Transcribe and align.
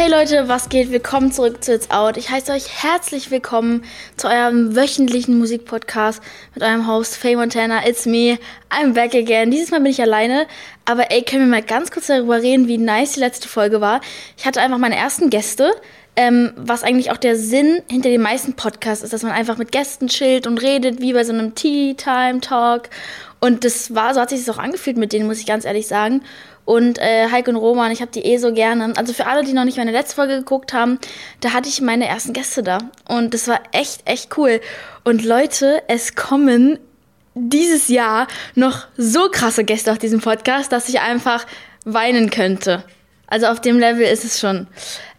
Hey 0.00 0.10
Leute, 0.10 0.48
was 0.48 0.70
geht? 0.70 0.90
Willkommen 0.92 1.30
zurück 1.30 1.62
zu 1.62 1.74
It's 1.74 1.90
Out. 1.90 2.16
Ich 2.16 2.30
heiße 2.30 2.52
euch 2.52 2.82
herzlich 2.82 3.30
willkommen 3.30 3.84
zu 4.16 4.28
eurem 4.28 4.74
wöchentlichen 4.74 5.38
Musikpodcast 5.38 6.22
mit 6.54 6.64
eurem 6.64 6.88
Host 6.88 7.18
Faye 7.18 7.36
Montana. 7.36 7.86
It's 7.86 8.06
me. 8.06 8.38
I'm 8.70 8.94
back 8.94 9.14
again. 9.14 9.50
Dieses 9.50 9.70
Mal 9.70 9.80
bin 9.80 9.90
ich 9.90 10.00
alleine. 10.00 10.46
Aber 10.86 11.10
ey, 11.10 11.20
können 11.20 11.42
wir 11.42 11.50
mal 11.50 11.62
ganz 11.62 11.90
kurz 11.90 12.06
darüber 12.06 12.40
reden, 12.40 12.66
wie 12.66 12.78
nice 12.78 13.12
die 13.12 13.20
letzte 13.20 13.46
Folge 13.46 13.82
war. 13.82 14.00
Ich 14.38 14.46
hatte 14.46 14.62
einfach 14.62 14.78
meine 14.78 14.96
ersten 14.96 15.28
Gäste. 15.28 15.70
Ähm, 16.16 16.54
was 16.56 16.82
eigentlich 16.82 17.10
auch 17.12 17.18
der 17.18 17.36
Sinn 17.36 17.82
hinter 17.90 18.08
den 18.08 18.22
meisten 18.22 18.54
Podcasts 18.54 19.04
ist, 19.04 19.12
dass 19.12 19.22
man 19.22 19.32
einfach 19.32 19.58
mit 19.58 19.70
Gästen 19.70 20.08
chillt 20.08 20.46
und 20.46 20.62
redet, 20.62 21.00
wie 21.00 21.12
bei 21.12 21.24
so 21.24 21.32
einem 21.32 21.54
Tea-Time-Talk. 21.54 22.88
Und 23.38 23.64
das 23.64 23.94
war, 23.94 24.14
so 24.14 24.20
hat 24.20 24.30
sich 24.30 24.44
das 24.44 24.54
auch 24.54 24.60
angefühlt 24.60 24.96
mit 24.96 25.12
denen, 25.12 25.26
muss 25.26 25.40
ich 25.40 25.46
ganz 25.46 25.64
ehrlich 25.66 25.86
sagen. 25.86 26.22
Und 26.70 27.00
äh, 27.00 27.26
Heike 27.32 27.50
und 27.50 27.56
Roman, 27.56 27.90
ich 27.90 28.00
habe 28.00 28.12
die 28.12 28.20
eh 28.20 28.36
so 28.36 28.52
gerne. 28.52 28.92
Also 28.96 29.12
für 29.12 29.26
alle, 29.26 29.42
die 29.42 29.54
noch 29.54 29.64
nicht 29.64 29.76
meine 29.76 29.90
letzte 29.90 30.14
Folge 30.14 30.36
geguckt 30.36 30.72
haben, 30.72 31.00
da 31.40 31.52
hatte 31.52 31.68
ich 31.68 31.80
meine 31.80 32.06
ersten 32.06 32.32
Gäste 32.32 32.62
da. 32.62 32.78
Und 33.08 33.34
das 33.34 33.48
war 33.48 33.58
echt, 33.72 34.02
echt 34.04 34.38
cool. 34.38 34.60
Und 35.02 35.24
Leute, 35.24 35.82
es 35.88 36.14
kommen 36.14 36.78
dieses 37.34 37.88
Jahr 37.88 38.28
noch 38.54 38.86
so 38.96 39.30
krasse 39.32 39.64
Gäste 39.64 39.90
auf 39.90 39.98
diesem 39.98 40.20
Podcast, 40.20 40.70
dass 40.70 40.88
ich 40.88 41.00
einfach 41.00 41.44
weinen 41.84 42.30
könnte. 42.30 42.84
Also 43.26 43.46
auf 43.46 43.60
dem 43.60 43.80
Level 43.80 44.04
ist 44.04 44.24
es 44.24 44.38
schon. 44.38 44.68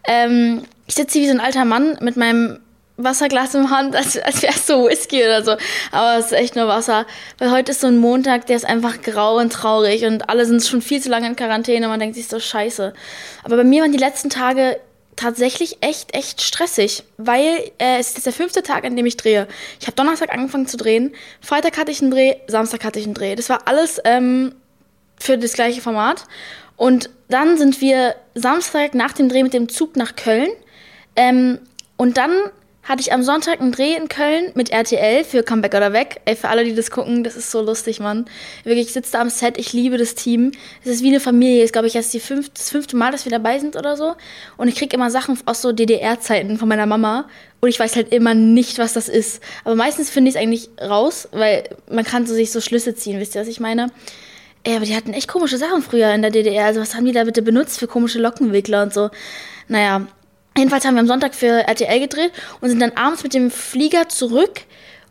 Ähm, 0.08 0.64
ich 0.88 0.96
sitze 0.96 1.20
hier 1.20 1.28
wie 1.28 1.32
so 1.34 1.38
ein 1.38 1.46
alter 1.46 1.66
Mann 1.66 1.98
mit 2.00 2.16
meinem 2.16 2.60
Wasserglas 3.04 3.56
im 3.56 3.70
Hand, 3.70 3.96
als, 3.96 4.18
als 4.18 4.42
wäre 4.42 4.54
es 4.54 4.68
so 4.68 4.88
Whisky 4.88 5.24
oder 5.24 5.44
so. 5.44 5.56
Aber 5.92 6.20
es 6.20 6.28
ist 6.28 6.34
echt 6.34 6.56
nur 6.56 6.68
Wasser. 6.68 7.06
Weil 7.38 7.52
heute 7.52 7.72
ist 7.72 7.82
so 7.82 7.88
ein 7.88 7.98
Montag, 7.98 8.46
der 8.48 8.56
ist 8.56 8.66
einfach 8.66 9.02
grau 9.02 9.38
und 9.38 9.54
traurig 9.54 10.06
und 10.06 10.30
alle 10.30 10.46
sind 10.46 10.64
schon 10.64 10.82
viel 10.82 11.02
zu 11.02 11.10
lange 11.10 11.28
in 11.28 11.36
Quarantäne. 11.36 11.88
Man 11.88 12.00
denkt 12.00 12.16
sich 12.16 12.28
so 12.28 12.40
scheiße. 12.40 12.94
Aber 13.44 13.58
bei 13.58 13.64
mir 13.64 13.82
waren 13.82 13.92
die 13.92 13.98
letzten 13.98 14.30
Tage 14.30 14.78
tatsächlich 15.16 15.78
echt, 15.82 16.16
echt 16.16 16.42
stressig, 16.42 17.04
weil 17.18 17.72
äh, 17.78 18.00
es 18.00 18.10
ist 18.10 18.16
jetzt 18.18 18.26
der 18.26 18.34
fünfte 18.34 18.64
Tag, 18.64 18.86
an 18.86 18.96
dem 18.96 19.06
ich 19.06 19.18
drehe. 19.18 19.48
Ich 19.80 19.88
habe 19.88 19.96
Donnerstag 19.96 20.34
angefangen 20.34 20.68
zu 20.68 20.78
drehen, 20.78 21.14
Freitag 21.42 21.78
hatte 21.78 21.92
ich 21.92 22.02
einen 22.02 22.12
Dreh, 22.12 22.36
Samstag 22.48 22.84
hatte 22.84 23.00
ich 23.00 23.06
einen 23.06 23.14
Dreh. 23.14 23.36
Das 23.36 23.50
war 23.50 23.68
alles 23.68 24.00
ähm, 24.04 24.56
für 25.20 25.38
das 25.38 25.54
gleiche 25.54 25.82
Format. 25.82 26.26
Und 26.76 27.10
dann 27.30 27.58
sind 27.58 27.82
wir 27.82 28.16
Samstag 28.34 28.96
nach 28.96 29.14
dem 29.14 29.30
Dreh 29.30 29.44
mit 29.44 29.54
dem 29.54 29.70
Zug 29.70 29.96
nach 29.96 30.16
Köln. 30.16 30.50
Ähm, 31.16 31.60
und 31.98 32.18
dann 32.18 32.32
hatte 32.92 33.02
ich 33.02 33.14
am 33.14 33.24
Sonntag 33.24 33.62
einen 33.62 33.72
Dreh 33.72 33.96
in 33.96 34.10
Köln 34.10 34.52
mit 34.54 34.70
RTL 34.70 35.24
für 35.24 35.44
Comeback 35.44 35.74
oder 35.74 35.94
Weg. 35.94 36.20
Ey, 36.26 36.36
für 36.36 36.50
alle, 36.50 36.66
die 36.66 36.76
das 36.76 36.92
gucken, 36.92 37.24
das 37.24 37.38
ist 37.38 37.50
so 37.50 37.62
lustig, 37.62 38.02
Mann. 38.02 38.26
Wirklich, 38.66 38.88
ich 38.88 38.94
sitze 38.94 39.14
da 39.14 39.22
am 39.22 39.30
Set, 39.30 39.58
ich 39.58 39.72
liebe 39.72 39.98
das 39.98 40.14
Team. 40.14 40.52
Es 40.84 40.92
ist 40.92 41.02
wie 41.02 41.08
eine 41.08 41.22
Familie. 41.22 41.64
Ist, 41.64 41.72
glaube 41.72 41.88
ich, 41.88 41.96
erst 41.96 42.14
die 42.14 42.20
fünf, 42.20 42.50
das 42.50 42.70
fünfte 42.70 42.98
Mal, 42.98 43.14
dass 43.14 43.24
wir 43.24 43.32
dabei 43.32 43.60
sind 43.60 43.78
oder 43.78 43.96
so. 43.96 44.16
Und 44.58 44.68
ich 44.68 44.76
kriege 44.76 44.94
immer 44.94 45.10
Sachen 45.10 45.40
aus 45.46 45.62
so 45.62 45.72
DDR-Zeiten 45.72 46.58
von 46.58 46.68
meiner 46.68 46.86
Mama. 46.86 47.30
Und 47.62 47.70
ich 47.70 47.80
weiß 47.80 47.96
halt 47.96 48.12
immer 48.12 48.34
nicht, 48.34 48.78
was 48.78 48.92
das 48.92 49.08
ist. 49.08 49.42
Aber 49.64 49.76
meistens 49.76 50.10
finde 50.10 50.28
ich 50.28 50.36
es 50.36 50.42
eigentlich 50.42 50.70
raus, 50.82 51.30
weil 51.32 51.64
man 51.90 52.04
kann 52.04 52.28
so 52.28 52.34
sich 52.34 52.52
so 52.52 52.60
Schlüsse 52.60 52.94
ziehen, 52.94 53.22
wisst 53.22 53.36
ihr, 53.36 53.42
was 53.42 53.48
ich 53.48 53.62
meine? 53.62 53.88
Ey, 54.66 54.76
aber 54.76 54.86
die 54.86 54.98
hatten 54.98 55.14
echt 55.14 55.30
komische 55.30 55.58
Sachen 55.58 55.82
früher 55.82 56.14
in 56.14 56.24
der 56.24 56.32
DDR. 56.32 56.66
Also 56.66 56.82
was 56.82 56.94
haben 56.94 57.06
die 57.06 57.14
da 57.14 57.24
bitte 57.24 57.42
benutzt 57.42 57.80
für 57.80 57.88
komische 57.88 58.20
Lockenwickler 58.20 58.84
und 58.84 58.94
so? 58.94 59.12
Naja, 59.70 60.08
Jedenfalls 60.58 60.86
haben 60.86 60.96
wir 60.96 61.02
am 61.02 61.08
Sonntag 61.08 61.34
für 61.34 61.68
RTL 61.68 62.00
gedreht 62.00 62.32
und 62.60 62.70
sind 62.70 62.82
dann 62.82 62.92
abends 62.92 63.24
mit 63.24 63.34
dem 63.34 63.52
Flieger 63.52 64.10
zurück. 64.10 64.62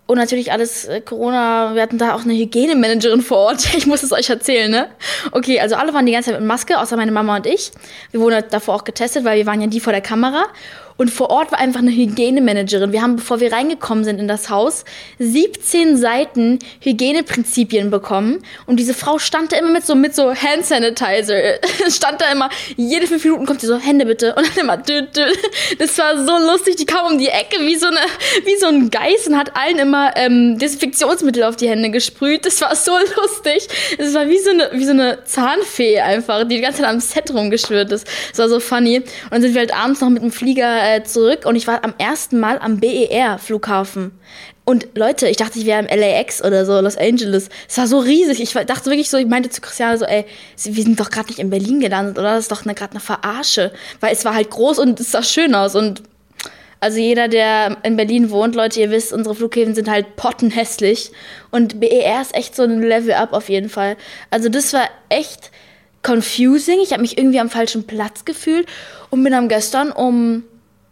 Und 0.07 0.19
natürlich 0.19 0.51
alles 0.51 0.87
äh, 0.87 1.01
Corona, 1.01 1.77
wir 1.77 1.83
hatten 1.83 1.97
da 1.97 2.15
auch 2.17 2.25
eine 2.25 2.35
Hygienemanagerin 2.35 3.23
vor 3.23 3.39
Ort. 3.39 3.75
Ich 3.77 3.87
muss 3.87 4.03
es 4.03 4.11
euch 4.11 4.29
erzählen, 4.29 4.69
ne? 4.69 4.89
Okay, 5.31 5.61
also 5.61 5.77
alle 5.77 5.95
waren 5.95 6.05
die 6.05 6.11
ganze 6.11 6.31
Zeit 6.31 6.41
mit 6.41 6.49
Maske, 6.49 6.79
außer 6.81 6.97
meine 6.97 7.13
Mama 7.13 7.37
und 7.37 7.47
ich. 7.47 7.71
Wir 8.11 8.21
wurden 8.21 8.43
davor 8.51 8.75
auch 8.75 8.85
getestet, 8.85 9.25
weil 9.25 9.39
wir 9.39 9.47
waren 9.47 9.61
ja 9.61 9.69
die 9.69 9.79
vor 9.79 9.93
der 9.93 10.03
Kamera. 10.03 10.47
Und 11.01 11.11
vor 11.11 11.31
Ort 11.31 11.51
war 11.51 11.59
einfach 11.59 11.81
eine 11.81 11.93
Hygienemanagerin. 11.93 12.93
Wir 12.93 13.01
haben, 13.01 13.17
bevor 13.17 13.41
wir 13.41 13.51
reingekommen 13.51 14.05
sind 14.05 14.21
in 14.21 14.29
das 14.29 14.51
Haus, 14.51 14.85
17 15.19 15.97
Seiten 15.97 16.59
Hygieneprinzipien 16.81 17.91
bekommen. 17.91 18.43
Und 18.67 18.77
diese 18.77 18.93
Frau 18.93 19.19
stand 19.19 19.53
da 19.53 19.57
immer 19.57 19.71
mit 19.71 19.87
so, 19.87 19.95
mit 19.95 20.15
so 20.15 20.35
Hand 20.35 20.67
Sanitizer. 20.67 21.37
stand 21.89 22.21
da 22.21 22.31
immer, 22.31 22.51
jede 22.77 23.07
fünf 23.07 23.25
Minuten 23.25 23.47
kommt 23.47 23.63
sie 23.63 23.67
so, 23.67 23.79
Hände 23.79 24.05
bitte. 24.05 24.35
Und 24.35 24.47
dann 24.47 24.63
immer, 24.63 24.77
dü, 24.77 25.07
dü. 25.07 25.25
Das 25.79 25.97
war 25.97 26.23
so 26.23 26.37
lustig. 26.53 26.77
Die 26.77 26.85
kam 26.85 27.11
um 27.11 27.17
die 27.17 27.29
Ecke 27.29 27.65
wie 27.65 27.77
so, 27.77 27.87
eine, 27.87 27.97
wie 28.45 28.59
so 28.61 28.67
ein 28.67 28.91
Geist 28.91 29.27
und 29.27 29.39
hat 29.39 29.57
allen 29.57 29.79
immer 29.79 30.15
ähm, 30.17 30.59
Desinfektionsmittel 30.59 31.45
auf 31.45 31.57
die 31.57 31.71
Hände 31.71 31.89
gesprüht. 31.89 32.45
Das 32.45 32.61
war 32.61 32.77
so 32.77 32.93
lustig. 33.17 33.67
Das 33.97 34.13
war 34.13 34.29
wie 34.29 34.39
so 34.39 34.51
eine, 34.51 34.69
wie 34.75 34.85
so 34.85 34.91
eine 34.93 35.25
Zahnfee 35.25 35.99
einfach, 35.99 36.43
die 36.43 36.57
die 36.57 36.61
ganze 36.61 36.83
Zeit 36.83 36.91
am 36.91 37.01
Set 37.01 37.33
rumgeschwört 37.33 37.91
ist. 37.91 38.07
Das 38.33 38.39
war 38.39 38.51
so 38.51 38.61
funny. 38.61 38.99
Und 38.99 39.07
dann 39.31 39.41
sind 39.41 39.55
wir 39.55 39.61
halt 39.61 39.75
abends 39.75 40.03
noch 40.03 40.11
mit 40.11 40.23
dem 40.23 40.31
Flieger 40.31 40.90
äh, 40.97 41.05
zurück 41.05 41.47
und 41.47 41.57
ich 41.57 41.67
war 41.67 41.85
am 41.85 41.95
ersten 41.99 42.41
Mal 42.41 42.59
am 42.59 42.79
BER-Flughafen. 42.79 44.13
Und 44.65 44.89
Leute, 44.95 45.27
ich 45.27 45.37
dachte, 45.37 45.59
ich 45.59 45.67
wäre 45.67 45.85
im 45.85 45.99
LAX 45.99 46.45
oder 46.45 46.65
so, 46.65 46.81
Los 46.81 46.97
Angeles. 46.97 47.49
Es 47.69 47.77
war 47.77 47.89
so 47.89 47.99
riesig. 47.99 48.41
Ich 48.41 48.53
dachte 48.53 48.87
wirklich 48.87 49.11
so, 49.11 49.17
ich 49.17 49.27
meinte 49.27 49.51
zu 49.51 49.61
Christiane 49.61 49.99
so, 49.99 50.05
ey, 50.05 50.25
wir 50.63 50.85
sind 50.85 51.01
doch 51.01 51.11
gerade 51.11 51.29
nicht 51.29 51.41
in 51.41 51.51
Berlin 51.51 51.81
gelandet, 51.81 52.19
oder? 52.19 52.35
Das 52.35 52.45
ist 52.45 52.53
doch 52.53 52.63
gerade 52.63 52.93
eine 52.93 53.01
Verarsche. 53.01 53.73
Weil 53.99 54.13
es 54.13 54.25
war 54.25 54.35
halt 54.35 54.51
groß 54.51 54.79
und 54.79 55.01
es 55.01 55.11
sah 55.11 55.25
schön 55.25 55.57
aus. 55.57 55.75
Und 55.75 56.03
also 56.79 56.99
jeder, 56.99 57.27
der 57.27 57.79
in 57.83 57.97
Berlin 57.97 58.31
wohnt, 58.31 58.55
Leute, 58.55 58.81
ihr 58.81 58.91
wisst, 58.91 59.13
unsere 59.13 59.35
Flughäfen 59.35 59.75
sind 59.75 59.91
halt 59.91 60.15
pottenhässlich. 60.15 61.11
Und 61.51 61.81
BER 61.81 62.23
ist 62.23 62.35
echt 62.35 62.55
so 62.55 62.63
ein 62.63 62.81
Level 62.81 63.15
up 63.15 63.33
auf 63.33 63.49
jeden 63.49 63.71
Fall. 63.71 63.97
Also 64.31 64.49
das 64.49 64.73
war 64.73 64.89
echt 65.09 65.51
confusing. 66.03 66.79
Ich 66.81 66.93
habe 66.93 67.03
mich 67.03 67.19
irgendwie 67.19 67.41
am 67.41 67.51
falschen 67.51 67.89
Platz 67.89 68.25
gefühlt 68.25 68.69
und 69.11 69.25
bin 69.25 69.35
am 69.35 69.49
gestern 69.49 69.91
um 69.91 70.45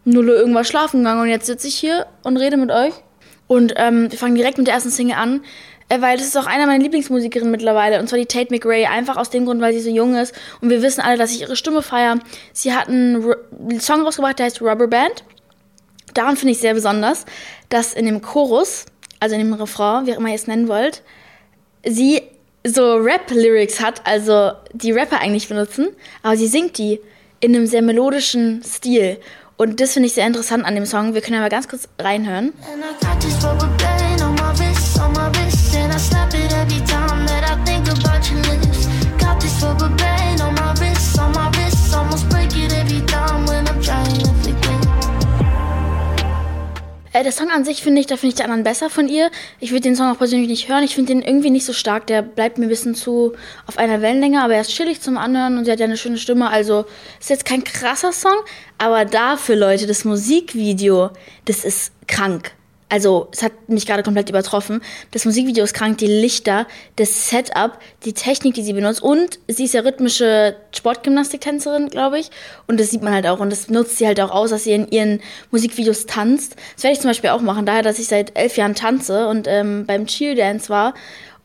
null 0.09 0.29
irgendwas 0.29 0.67
schlafen 0.67 0.99
gegangen 0.99 1.21
und 1.21 1.29
jetzt 1.29 1.45
sitze 1.45 1.67
ich 1.67 1.75
hier 1.75 2.05
und 2.23 2.37
rede 2.37 2.57
mit 2.57 2.71
euch. 2.71 2.93
Und 3.47 3.73
ähm, 3.77 4.11
wir 4.11 4.17
fangen 4.17 4.35
direkt 4.35 4.57
mit 4.57 4.67
der 4.67 4.75
ersten 4.75 4.91
Single 4.91 5.17
an, 5.17 5.41
äh, 5.89 6.01
weil 6.01 6.17
das 6.17 6.27
ist 6.27 6.37
auch 6.37 6.45
einer 6.45 6.67
meiner 6.67 6.83
Lieblingsmusikerinnen 6.83 7.51
mittlerweile, 7.51 7.99
und 7.99 8.07
zwar 8.07 8.19
die 8.19 8.25
Tate 8.25 8.53
McRae, 8.53 8.85
einfach 8.85 9.17
aus 9.17 9.29
dem 9.29 9.45
Grund, 9.45 9.61
weil 9.61 9.73
sie 9.73 9.81
so 9.81 9.89
jung 9.89 10.15
ist. 10.15 10.33
Und 10.61 10.69
wir 10.69 10.81
wissen 10.81 11.01
alle, 11.01 11.17
dass 11.17 11.31
ich 11.31 11.41
ihre 11.41 11.55
Stimme 11.55 11.81
feiere. 11.81 12.19
Sie 12.53 12.73
hat 12.73 12.87
einen, 12.87 13.33
einen 13.59 13.79
Song 13.79 14.01
rausgebracht, 14.01 14.39
der 14.39 14.45
heißt 14.45 14.61
Rubber 14.61 14.87
Band. 14.87 15.23
Daran 16.13 16.37
finde 16.37 16.53
ich 16.53 16.59
sehr 16.59 16.73
besonders, 16.73 17.25
dass 17.69 17.93
in 17.93 18.05
dem 18.05 18.21
Chorus, 18.21 18.85
also 19.19 19.35
in 19.35 19.41
dem 19.41 19.53
Refrain, 19.53 20.05
wie 20.05 20.13
auch 20.13 20.17
immer 20.17 20.29
ihr 20.29 20.35
es 20.35 20.47
nennen 20.47 20.67
wollt, 20.67 21.03
sie 21.85 22.21
so 22.65 22.95
Rap-Lyrics 22.95 23.79
hat, 23.79 24.05
also 24.05 24.51
die 24.73 24.91
Rapper 24.91 25.19
eigentlich 25.19 25.47
benutzen, 25.47 25.89
aber 26.23 26.35
sie 26.35 26.47
singt 26.47 26.77
die 26.77 26.99
in 27.39 27.55
einem 27.55 27.67
sehr 27.67 27.81
melodischen 27.81 28.61
Stil. 28.63 29.17
Und 29.59 29.81
das 29.81 29.91
finde 29.91 30.07
ich 30.07 30.13
sehr 30.13 30.25
interessant 30.25 30.63
an 30.63 30.73
dem 30.73 30.85
Song. 30.85 31.13
Wir 31.13 31.19
können 31.19 31.39
aber 31.39 31.49
ganz 31.49 31.67
kurz 31.67 31.89
reinhören. 31.99 32.53
Äh, 47.13 47.23
der 47.23 47.31
Song 47.31 47.49
an 47.49 47.65
sich 47.65 47.81
finde 47.81 48.01
ich, 48.01 48.07
da 48.07 48.17
finde 48.17 48.29
ich 48.29 48.35
die 48.35 48.43
anderen 48.43 48.63
besser 48.63 48.89
von 48.89 49.07
ihr. 49.07 49.31
Ich 49.59 49.71
würde 49.71 49.81
den 49.81 49.95
Song 49.95 50.11
auch 50.11 50.17
persönlich 50.17 50.49
nicht 50.49 50.69
hören. 50.69 50.83
Ich 50.83 50.95
finde 50.95 51.13
den 51.13 51.21
irgendwie 51.21 51.49
nicht 51.49 51.65
so 51.65 51.73
stark. 51.73 52.07
Der 52.07 52.21
bleibt 52.21 52.57
mir 52.57 52.65
ein 52.65 52.69
bisschen 52.69 52.95
zu 52.95 53.33
auf 53.65 53.77
einer 53.77 54.01
Wellenlänge, 54.01 54.41
aber 54.41 54.55
er 54.55 54.61
ist 54.61 54.71
chillig 54.71 55.01
zum 55.01 55.17
Anhören 55.17 55.57
und 55.57 55.65
sie 55.65 55.71
hat 55.71 55.79
ja 55.79 55.85
eine 55.85 55.97
schöne 55.97 56.17
Stimme. 56.17 56.49
Also 56.49 56.85
ist 57.19 57.29
jetzt 57.29 57.45
kein 57.45 57.63
krasser 57.63 58.11
Song, 58.11 58.37
aber 58.77 59.05
dafür, 59.05 59.55
Leute, 59.55 59.87
das 59.87 60.05
Musikvideo, 60.05 61.09
das 61.45 61.65
ist 61.65 61.91
krank 62.07 62.51
also 62.89 63.29
es 63.31 63.43
hat 63.43 63.51
mich 63.67 63.85
gerade 63.85 64.03
komplett 64.03 64.29
übertroffen. 64.29 64.81
Das 65.11 65.25
Musikvideo 65.25 65.63
ist 65.63 65.73
krank, 65.73 65.99
die 65.99 66.07
Lichter, 66.07 66.67
das 66.95 67.29
Setup, 67.29 67.79
die 68.03 68.13
Technik, 68.13 68.55
die 68.55 68.63
sie 68.63 68.73
benutzt 68.73 69.01
und 69.01 69.39
sie 69.47 69.65
ist 69.65 69.73
ja 69.73 69.81
rhythmische 69.81 70.55
Sportgymnastiktänzerin, 70.75 71.89
glaube 71.89 72.19
ich. 72.19 72.31
Und 72.67 72.79
das 72.79 72.89
sieht 72.89 73.03
man 73.03 73.13
halt 73.13 73.27
auch 73.27 73.39
und 73.39 73.51
das 73.51 73.69
nutzt 73.69 73.97
sie 73.97 74.07
halt 74.07 74.19
auch 74.19 74.31
aus, 74.31 74.49
dass 74.49 74.63
sie 74.63 74.71
in 74.71 74.87
ihren 74.89 75.21
Musikvideos 75.51 76.07
tanzt. 76.07 76.55
Das 76.75 76.83
werde 76.83 76.93
ich 76.95 77.01
zum 77.01 77.11
Beispiel 77.11 77.29
auch 77.29 77.41
machen, 77.41 77.65
daher, 77.65 77.83
dass 77.83 77.99
ich 77.99 78.07
seit 78.07 78.37
elf 78.37 78.57
Jahren 78.57 78.75
tanze 78.75 79.27
und 79.27 79.47
ähm, 79.47 79.85
beim 79.85 80.07
Cheer 80.07 80.35
Dance 80.35 80.69
war 80.69 80.95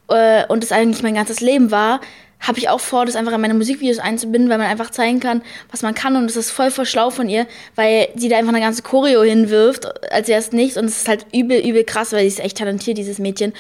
äh, 0.08 0.46
und 0.46 0.62
das 0.62 0.72
eigentlich 0.72 1.02
mein 1.02 1.14
ganzes 1.14 1.40
Leben 1.40 1.70
war, 1.70 2.00
habe 2.46 2.58
ich 2.58 2.68
auch 2.68 2.80
vor, 2.80 3.06
das 3.06 3.16
einfach 3.16 3.32
in 3.32 3.40
meine 3.40 3.54
Musikvideos 3.54 3.98
einzubinden, 3.98 4.50
weil 4.50 4.58
man 4.58 4.66
einfach 4.66 4.90
zeigen 4.90 5.18
kann, 5.18 5.42
was 5.70 5.82
man 5.82 5.94
kann. 5.94 6.16
Und 6.16 6.26
es 6.26 6.36
ist 6.36 6.50
voll 6.50 6.70
voll 6.70 6.86
schlau 6.86 7.10
von 7.10 7.28
ihr, 7.28 7.46
weil 7.74 8.08
sie 8.14 8.28
da 8.28 8.36
einfach 8.36 8.52
eine 8.52 8.60
ganze 8.60 8.82
Choreo 8.82 9.22
hinwirft, 9.22 9.86
als 10.12 10.28
erst 10.28 10.52
nicht. 10.52 10.76
Und 10.76 10.84
es 10.84 10.98
ist 10.98 11.08
halt 11.08 11.26
übel, 11.32 11.58
übel 11.58 11.84
krass, 11.84 12.12
weil 12.12 12.20
sie 12.20 12.28
ist 12.28 12.40
echt 12.40 12.58
talentiert, 12.58 12.98
dieses 12.98 13.18
Mädchen. 13.18 13.52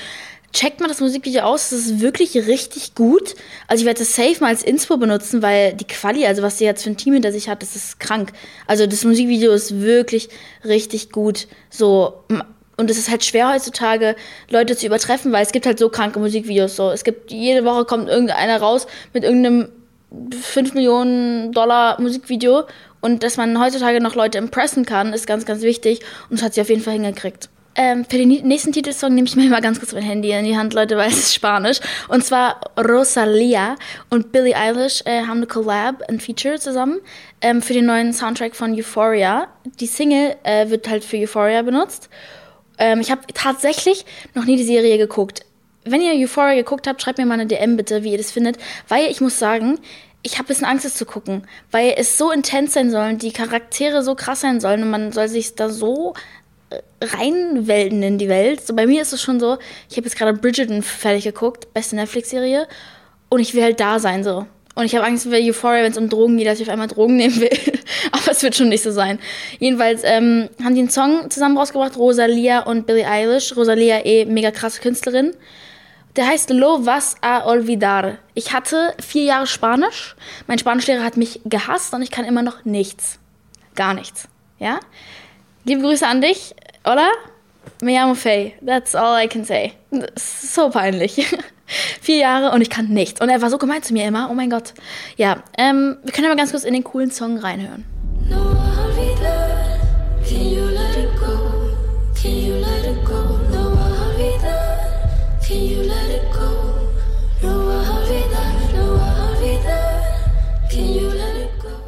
Checkt 0.52 0.80
mal 0.80 0.86
das 0.86 1.00
Musikvideo 1.00 1.42
aus, 1.42 1.70
das 1.70 1.80
ist 1.80 2.00
wirklich 2.00 2.36
richtig 2.36 2.94
gut. 2.94 3.34
Also 3.66 3.82
ich 3.82 3.86
werde 3.86 3.98
das 3.98 4.14
safe 4.14 4.36
mal 4.38 4.50
als 4.50 4.62
Inspo 4.62 4.96
benutzen, 4.96 5.42
weil 5.42 5.72
die 5.72 5.84
Quali, 5.84 6.24
also 6.26 6.42
was 6.42 6.58
sie 6.58 6.64
jetzt 6.64 6.84
für 6.84 6.90
ein 6.90 6.96
Team 6.96 7.14
hinter 7.14 7.32
sich 7.32 7.48
hat, 7.48 7.60
das 7.60 7.74
ist 7.74 7.98
krank. 7.98 8.32
Also 8.68 8.86
das 8.86 9.02
Musikvideo 9.02 9.52
ist 9.52 9.80
wirklich 9.80 10.28
richtig 10.64 11.10
gut. 11.10 11.48
So, 11.70 12.22
und 12.76 12.90
es 12.90 12.98
ist 12.98 13.10
halt 13.10 13.24
schwer 13.24 13.52
heutzutage, 13.52 14.16
Leute 14.50 14.76
zu 14.76 14.86
übertreffen, 14.86 15.32
weil 15.32 15.42
es 15.42 15.52
gibt 15.52 15.66
halt 15.66 15.78
so 15.78 15.88
kranke 15.88 16.18
Musikvideos. 16.18 16.76
So, 16.76 16.90
es 16.90 17.04
gibt 17.04 17.30
jede 17.30 17.64
Woche 17.64 17.84
kommt 17.84 18.08
irgendeiner 18.08 18.60
raus 18.60 18.86
mit 19.12 19.24
irgendeinem 19.24 19.68
5 20.30 20.74
Millionen 20.74 21.52
Dollar 21.52 22.00
Musikvideo 22.00 22.64
Und 23.00 23.22
dass 23.22 23.36
man 23.36 23.60
heutzutage 23.60 24.00
noch 24.00 24.14
Leute 24.14 24.38
impressen 24.38 24.84
kann, 24.84 25.12
ist 25.12 25.26
ganz, 25.26 25.44
ganz 25.44 25.62
wichtig. 25.62 26.00
Und 26.30 26.38
das 26.38 26.42
hat 26.42 26.54
sie 26.54 26.60
auf 26.60 26.68
jeden 26.68 26.82
Fall 26.82 26.94
hingekriegt. 26.94 27.48
Ähm, 27.76 28.04
für 28.04 28.18
den 28.18 28.28
nächsten 28.28 28.72
Titelsong 28.72 29.12
nehme 29.14 29.26
ich 29.26 29.34
mir 29.34 29.50
mal 29.50 29.60
ganz 29.60 29.80
kurz 29.80 29.92
mein 29.92 30.04
Handy 30.04 30.30
in 30.30 30.44
die 30.44 30.56
Hand, 30.56 30.74
Leute, 30.74 30.96
weil 30.96 31.08
es 31.08 31.18
ist 31.18 31.34
Spanisch. 31.34 31.80
Und 32.08 32.24
zwar 32.24 32.60
Rosalia 32.78 33.74
und 34.10 34.30
Billie 34.30 34.56
Eilish 34.56 35.02
äh, 35.06 35.22
haben 35.22 35.38
eine 35.38 35.46
Collab, 35.46 36.02
ein 36.08 36.20
Feature 36.20 36.60
zusammen 36.60 37.00
ähm, 37.40 37.62
für 37.62 37.72
den 37.72 37.86
neuen 37.86 38.12
Soundtrack 38.12 38.54
von 38.54 38.74
Euphoria. 38.74 39.48
Die 39.80 39.86
Single 39.86 40.36
äh, 40.44 40.70
wird 40.70 40.88
halt 40.88 41.04
für 41.04 41.16
Euphoria 41.16 41.62
benutzt. 41.62 42.08
Ähm, 42.78 43.00
ich 43.00 43.10
habe 43.10 43.22
tatsächlich 43.32 44.04
noch 44.34 44.44
nie 44.44 44.56
die 44.56 44.64
Serie 44.64 44.98
geguckt. 44.98 45.44
Wenn 45.84 46.00
ihr 46.00 46.12
Euphoria 46.14 46.54
geguckt 46.54 46.86
habt, 46.86 47.02
schreibt 47.02 47.18
mir 47.18 47.26
mal 47.26 47.34
eine 47.34 47.46
DM 47.46 47.76
bitte, 47.76 48.02
wie 48.02 48.12
ihr 48.12 48.18
das 48.18 48.32
findet, 48.32 48.56
weil 48.88 49.10
ich 49.10 49.20
muss 49.20 49.38
sagen, 49.38 49.78
ich 50.22 50.34
habe 50.34 50.44
ein 50.44 50.48
bisschen 50.48 50.66
Angst, 50.66 50.86
es 50.86 50.96
zu 50.96 51.04
gucken, 51.04 51.46
weil 51.70 51.94
es 51.98 52.16
so 52.16 52.30
intens 52.30 52.72
sein 52.72 52.90
soll, 52.90 53.14
die 53.14 53.32
Charaktere 53.32 54.02
so 54.02 54.14
krass 54.14 54.40
sein 54.40 54.60
sollen 54.60 54.82
und 54.82 54.90
man 54.90 55.12
soll 55.12 55.28
sich 55.28 55.54
da 55.54 55.68
so 55.68 56.14
reinwelten 57.02 58.02
in 58.02 58.18
die 58.18 58.28
Welt. 58.28 58.66
So 58.66 58.74
bei 58.74 58.86
mir 58.86 59.02
ist 59.02 59.12
es 59.12 59.22
schon 59.22 59.40
so, 59.40 59.58
ich 59.90 59.96
habe 59.96 60.06
jetzt 60.06 60.16
gerade 60.16 60.32
Bridgerton 60.32 60.82
fertig 60.82 61.24
geguckt, 61.24 61.72
beste 61.74 61.96
Netflix-Serie, 61.96 62.66
und 63.28 63.40
ich 63.40 63.54
will 63.54 63.62
halt 63.62 63.80
da 63.80 63.98
sein 63.98 64.22
so. 64.24 64.46
Und 64.74 64.86
ich 64.86 64.94
habe 64.96 65.06
Angst 65.06 65.24
vor 65.24 65.34
Euphoria, 65.34 65.84
wenn 65.84 65.92
es 65.92 65.98
um 65.98 66.08
Drogen 66.08 66.36
geht, 66.36 66.46
dass 66.46 66.58
ich 66.58 66.66
auf 66.66 66.72
einmal 66.72 66.88
Drogen 66.88 67.16
nehmen 67.16 67.40
will. 67.40 67.50
Aber 68.12 68.30
es 68.30 68.42
wird 68.42 68.56
schon 68.56 68.68
nicht 68.68 68.82
so 68.82 68.90
sein. 68.90 69.18
Jedenfalls 69.58 70.02
ähm, 70.04 70.48
haben 70.62 70.74
die 70.74 70.80
einen 70.80 70.90
Song 70.90 71.30
zusammen 71.30 71.56
rausgebracht, 71.56 71.96
Rosalia 71.96 72.60
und 72.60 72.86
Billie 72.86 73.06
Eilish. 73.08 73.56
Rosalia 73.56 74.04
eh 74.04 74.24
mega 74.24 74.50
krasse 74.50 74.80
Künstlerin. 74.80 75.32
Der 76.16 76.26
heißt 76.28 76.50
Lo 76.50 76.86
vas 76.86 77.16
a 77.22 77.44
olvidar. 77.46 78.18
Ich 78.34 78.52
hatte 78.52 78.94
vier 79.04 79.24
Jahre 79.24 79.46
Spanisch. 79.46 80.14
Mein 80.46 80.58
Spanischlehrer 80.58 81.02
hat 81.02 81.16
mich 81.16 81.40
gehasst 81.44 81.92
und 81.92 82.02
ich 82.02 82.10
kann 82.10 82.24
immer 82.24 82.42
noch 82.42 82.64
nichts. 82.64 83.18
Gar 83.74 83.94
nichts. 83.94 84.28
Ja? 84.60 84.78
Liebe 85.64 85.82
Grüße 85.82 86.06
an 86.06 86.20
dich. 86.20 86.54
Hola, 86.84 87.08
me 87.82 87.94
llamo 87.94 88.14
Faye. 88.14 88.54
That's 88.64 88.94
all 88.94 89.14
I 89.14 89.28
can 89.28 89.44
say. 89.44 89.72
So 90.16 90.70
peinlich. 90.70 91.26
Vier 92.00 92.18
Jahre 92.18 92.50
und 92.50 92.60
ich 92.60 92.70
kann 92.70 92.88
nichts. 92.88 93.20
Und 93.20 93.28
er 93.28 93.40
war 93.40 93.50
so 93.50 93.58
gemein 93.58 93.82
zu 93.82 93.92
mir 93.92 94.06
immer. 94.06 94.28
Oh 94.30 94.34
mein 94.34 94.50
Gott. 94.50 94.74
Ja, 95.16 95.42
ähm, 95.56 95.96
wir 96.02 96.12
können 96.12 96.26
aber 96.26 96.36
ganz 96.36 96.50
kurz 96.50 96.64
in 96.64 96.74
den 96.74 96.84
coolen 96.84 97.10
Song 97.10 97.38
reinhören. 97.38 97.84
No, 98.28 98.54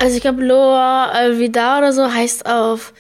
Also 0.07 0.17
ich 0.17 0.23
glaube, 0.23 0.45
Loa 0.45 1.07
Alvida 1.07 1.79
oder 1.79 1.93
so 1.93 2.13
heißt 2.13 2.47
auf 2.47 2.93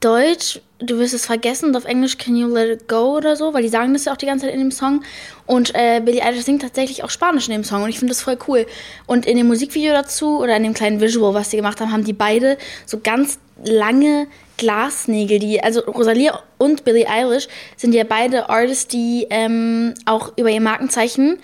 Deutsch, 0.00 0.60
du 0.78 0.98
wirst 0.98 1.14
es 1.14 1.26
vergessen, 1.26 1.66
und 1.66 1.76
auf 1.76 1.86
Englisch 1.86 2.18
Can 2.18 2.36
You 2.36 2.48
Let 2.48 2.82
It 2.82 2.88
Go 2.88 3.16
oder 3.16 3.34
so, 3.34 3.54
weil 3.54 3.62
die 3.62 3.68
sagen 3.68 3.92
das 3.94 4.04
ja 4.04 4.12
auch 4.12 4.16
die 4.16 4.26
ganze 4.26 4.46
Zeit 4.46 4.54
in 4.54 4.60
dem 4.60 4.70
Song. 4.70 5.02
Und 5.46 5.74
äh, 5.74 6.00
Billie 6.04 6.22
Eilish 6.22 6.44
singt 6.44 6.62
tatsächlich 6.62 7.02
auch 7.02 7.10
Spanisch 7.10 7.48
in 7.48 7.52
dem 7.52 7.64
Song 7.64 7.82
und 7.82 7.88
ich 7.88 7.98
finde 7.98 8.12
das 8.12 8.22
voll 8.22 8.38
cool. 8.46 8.66
Und 9.06 9.26
in 9.26 9.36
dem 9.36 9.46
Musikvideo 9.46 9.94
dazu 9.94 10.38
oder 10.38 10.56
in 10.56 10.62
dem 10.62 10.74
kleinen 10.74 11.00
Visual, 11.00 11.34
was 11.34 11.50
sie 11.50 11.56
gemacht 11.56 11.80
haben, 11.80 11.92
haben 11.92 12.04
die 12.04 12.12
beide 12.12 12.58
so 12.84 13.00
ganz 13.02 13.38
lange 13.64 14.26
Glasnägel, 14.58 15.38
die, 15.38 15.62
also 15.62 15.80
Rosalia 15.80 16.42
und 16.58 16.84
Billie 16.84 17.08
Eilish 17.08 17.48
sind 17.76 17.94
ja 17.94 18.04
beide 18.04 18.48
Artists, 18.48 18.88
die 18.88 19.26
ähm, 19.30 19.94
auch 20.04 20.32
über 20.36 20.50
ihr 20.50 20.60
Markenzeichen 20.60 21.38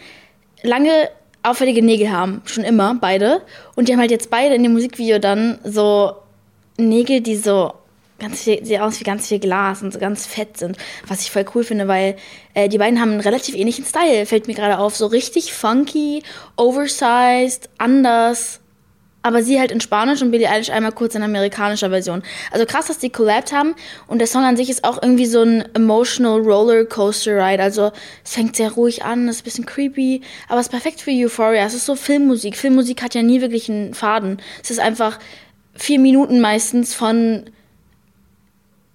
lange 0.62 1.08
auffällige 1.42 1.82
Nägel 1.82 2.10
haben, 2.10 2.42
schon 2.44 2.64
immer, 2.64 2.94
beide. 2.94 3.42
Und 3.74 3.88
die 3.88 3.92
haben 3.92 4.00
halt 4.00 4.10
jetzt 4.10 4.30
beide 4.30 4.54
in 4.54 4.62
dem 4.62 4.72
Musikvideo 4.72 5.18
dann 5.18 5.58
so 5.64 6.12
Nägel, 6.76 7.20
die 7.20 7.36
so 7.36 7.72
ganz 8.22 8.42
viel, 8.42 8.64
sehen 8.64 8.80
aus 8.80 8.98
wie 9.00 9.04
ganz 9.04 9.28
viel 9.28 9.38
Glas 9.38 9.82
und 9.82 9.92
so 9.92 9.98
ganz 9.98 10.26
fett 10.26 10.56
sind, 10.56 10.78
was 11.08 11.20
ich 11.20 11.30
voll 11.30 11.44
cool 11.54 11.64
finde, 11.64 11.88
weil 11.88 12.16
äh, 12.54 12.68
die 12.68 12.78
beiden 12.78 13.00
haben 13.00 13.10
einen 13.10 13.20
relativ 13.20 13.54
ähnlichen 13.54 13.84
Style, 13.84 14.24
fällt 14.26 14.46
mir 14.46 14.54
gerade 14.54 14.78
auf. 14.78 14.96
So 14.96 15.06
richtig 15.06 15.52
funky, 15.52 16.22
oversized, 16.56 17.68
anders. 17.78 18.60
Aber 19.24 19.42
sie 19.44 19.60
halt 19.60 19.70
in 19.70 19.80
Spanisch 19.80 20.20
und 20.20 20.32
Billie 20.32 20.50
Eilish 20.50 20.70
einmal 20.70 20.90
kurz 20.90 21.14
in 21.14 21.22
amerikanischer 21.22 21.90
Version. 21.90 22.22
Also 22.50 22.66
krass, 22.66 22.88
dass 22.88 22.98
die 22.98 23.10
collabed 23.10 23.52
haben. 23.52 23.74
Und 24.08 24.18
der 24.18 24.26
Song 24.26 24.42
an 24.42 24.56
sich 24.56 24.68
ist 24.68 24.82
auch 24.82 25.00
irgendwie 25.00 25.26
so 25.26 25.42
ein 25.42 25.64
emotional 25.74 26.40
Rollercoaster 26.40 27.36
Ride. 27.36 27.62
Also 27.62 27.92
es 28.24 28.34
fängt 28.34 28.56
sehr 28.56 28.72
ruhig 28.72 29.04
an, 29.04 29.28
ist 29.28 29.42
ein 29.42 29.44
bisschen 29.44 29.66
creepy. 29.66 30.22
Aber 30.48 30.58
es 30.58 30.66
ist 30.66 30.72
perfekt 30.72 31.00
für 31.00 31.12
Euphoria. 31.12 31.64
Es 31.64 31.74
ist 31.74 31.86
so 31.86 31.94
Filmmusik. 31.94 32.56
Filmmusik 32.56 33.00
hat 33.00 33.14
ja 33.14 33.22
nie 33.22 33.40
wirklich 33.40 33.70
einen 33.70 33.94
Faden. 33.94 34.42
Es 34.60 34.72
ist 34.72 34.80
einfach 34.80 35.20
vier 35.74 36.00
Minuten 36.00 36.40
meistens 36.40 36.92
von 36.92 37.44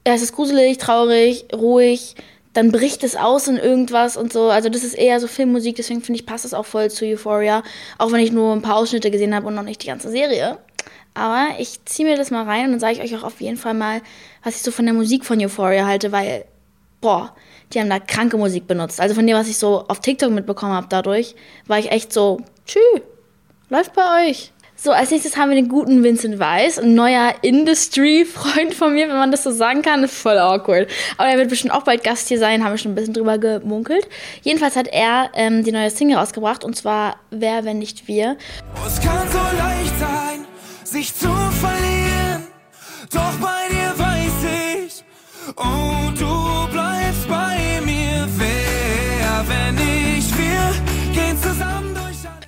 ja, 0.07 0.13
es 0.13 0.21
ist 0.21 0.31
gruselig, 0.31 0.77
traurig, 0.77 1.47
ruhig, 1.53 2.15
dann 2.53 2.71
bricht 2.71 3.03
es 3.03 3.17
aus 3.17 3.49
in 3.49 3.57
irgendwas 3.57 4.15
und 4.15 4.31
so. 4.31 4.49
Also 4.49 4.69
das 4.69 4.85
ist 4.85 4.93
eher 4.93 5.19
so 5.19 5.27
Filmmusik, 5.27 5.75
deswegen 5.75 6.01
finde 6.01 6.21
ich, 6.21 6.25
passt 6.25 6.45
es 6.45 6.53
auch 6.53 6.65
voll 6.65 6.89
zu 6.89 7.03
Euphoria. 7.03 7.61
Auch 7.97 8.13
wenn 8.13 8.21
ich 8.21 8.31
nur 8.31 8.53
ein 8.53 8.61
paar 8.61 8.77
Ausschnitte 8.77 9.11
gesehen 9.11 9.35
habe 9.35 9.47
und 9.47 9.55
noch 9.55 9.63
nicht 9.63 9.83
die 9.83 9.87
ganze 9.87 10.09
Serie. 10.09 10.59
Aber 11.13 11.47
ich 11.59 11.83
ziehe 11.83 12.07
mir 12.07 12.15
das 12.15 12.31
mal 12.31 12.45
rein 12.45 12.67
und 12.67 12.71
dann 12.71 12.79
sage 12.79 12.93
ich 12.93 13.01
euch 13.01 13.19
auch 13.19 13.25
auf 13.25 13.41
jeden 13.41 13.57
Fall 13.57 13.73
mal, 13.73 14.01
was 14.43 14.55
ich 14.55 14.61
so 14.61 14.71
von 14.71 14.85
der 14.85 14.93
Musik 14.93 15.25
von 15.25 15.43
Euphoria 15.43 15.85
halte, 15.85 16.13
weil, 16.13 16.45
boah, 17.01 17.35
die 17.73 17.81
haben 17.81 17.89
da 17.89 17.99
kranke 17.99 18.37
Musik 18.37 18.65
benutzt. 18.65 19.01
Also 19.01 19.13
von 19.13 19.27
dem, 19.27 19.35
was 19.35 19.49
ich 19.49 19.57
so 19.57 19.83
auf 19.89 19.99
TikTok 19.99 20.31
mitbekommen 20.31 20.71
habe 20.71 20.87
dadurch, 20.89 21.35
war 21.65 21.79
ich 21.79 21.91
echt 21.91 22.13
so, 22.13 22.39
tschü, 22.65 22.79
läuft 23.67 23.91
bei 23.91 24.29
euch. 24.29 24.53
So, 24.79 24.91
als 24.91 25.09
nächstes 25.09 25.35
haben 25.35 25.49
wir 25.49 25.55
den 25.55 25.69
guten 25.69 26.03
Vincent 26.03 26.37
Weiss, 26.37 26.77
ein 26.77 26.93
neuer 26.93 27.33
Industry-Freund 27.41 28.75
von 28.75 28.93
mir, 28.93 29.07
wenn 29.07 29.17
man 29.17 29.31
das 29.31 29.41
so 29.43 29.49
sagen 29.49 29.81
kann. 29.81 30.07
Voll 30.07 30.37
awkward. 30.37 30.87
Aber 31.17 31.29
er 31.29 31.37
wird 31.39 31.49
bestimmt 31.49 31.73
auch 31.73 31.81
bald 31.81 32.03
Gast 32.03 32.27
hier 32.27 32.37
sein, 32.37 32.63
haben 32.63 32.73
wir 32.73 32.77
schon 32.77 32.91
ein 32.91 32.95
bisschen 32.95 33.15
drüber 33.15 33.39
gemunkelt. 33.39 34.07
Jedenfalls 34.43 34.75
hat 34.75 34.87
er 34.87 35.31
ähm, 35.33 35.63
die 35.63 35.71
neue 35.71 35.89
Single 35.89 36.17
rausgebracht 36.17 36.63
und 36.63 36.75
zwar 36.75 37.15
Wer, 37.31 37.65
wenn 37.65 37.79
nicht 37.79 38.07
wir. 38.07 38.37
Es 38.85 39.01
kann 39.01 39.27
so 39.31 39.39
leicht 39.57 39.99
sein, 39.99 40.45
sich 40.83 41.13
zu 41.13 41.27
verlieren, 41.27 42.47
doch 43.11 43.33
bei 43.41 43.67
dir 43.71 43.97
weiß 43.97 44.85
ich, 44.85 45.03
oh, 45.55 46.11
du 46.17 46.56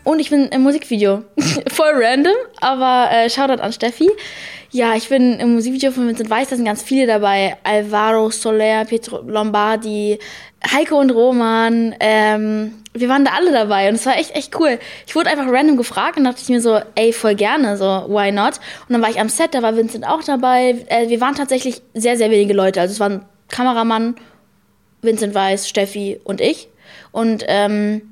und 0.09 0.19
ich 0.19 0.29
bin 0.31 0.47
im 0.47 0.61
Musikvideo. 0.61 1.23
Voll 1.67 1.91
random, 1.93 2.33
aber 2.61 3.09
äh, 3.11 3.29
Shoutout 3.29 3.61
an 3.61 3.71
Steffi. 3.71 4.09
Ja, 4.71 4.95
ich 4.95 5.09
bin 5.09 5.39
im 5.39 5.53
Musikvideo 5.53 5.91
von 5.91 6.07
Vincent 6.07 6.29
Weiss, 6.29 6.49
da 6.49 6.55
sind 6.55 6.65
ganz 6.65 6.81
viele 6.81 7.05
dabei. 7.05 7.57
Alvaro 7.63 8.29
Soler, 8.31 8.85
Pietro 8.85 9.21
Lombardi, 9.21 10.17
Heiko 10.71 10.99
und 10.99 11.11
Roman. 11.11 11.95
Ähm, 11.99 12.73
wir 12.93 13.07
waren 13.07 13.23
da 13.23 13.31
alle 13.35 13.51
dabei 13.51 13.89
und 13.89 13.95
es 13.95 14.05
war 14.05 14.17
echt, 14.17 14.35
echt 14.35 14.59
cool. 14.59 14.79
Ich 15.05 15.15
wurde 15.15 15.29
einfach 15.29 15.47
random 15.47 15.77
gefragt 15.77 16.17
und 16.17 16.23
dachte 16.23 16.41
ich 16.41 16.49
mir 16.49 16.61
so, 16.61 16.79
ey, 16.95 17.13
voll 17.13 17.35
gerne, 17.35 17.77
so, 17.77 17.85
why 18.07 18.31
not? 18.31 18.55
Und 18.87 18.93
dann 18.93 19.01
war 19.01 19.09
ich 19.09 19.19
am 19.19 19.29
Set, 19.29 19.53
da 19.53 19.61
war 19.61 19.75
Vincent 19.75 20.07
auch 20.07 20.23
dabei. 20.23 20.85
Äh, 20.87 21.09
wir 21.09 21.21
waren 21.21 21.35
tatsächlich 21.35 21.83
sehr, 21.93 22.17
sehr 22.17 22.31
wenige 22.31 22.53
Leute. 22.53 22.81
Also 22.81 22.93
es 22.93 22.99
waren 22.99 23.25
Kameramann, 23.47 24.15
Vincent 25.03 25.35
Weiss, 25.35 25.69
Steffi 25.69 26.19
und 26.23 26.41
ich. 26.41 26.67
Und 27.11 27.43
ähm, 27.47 28.08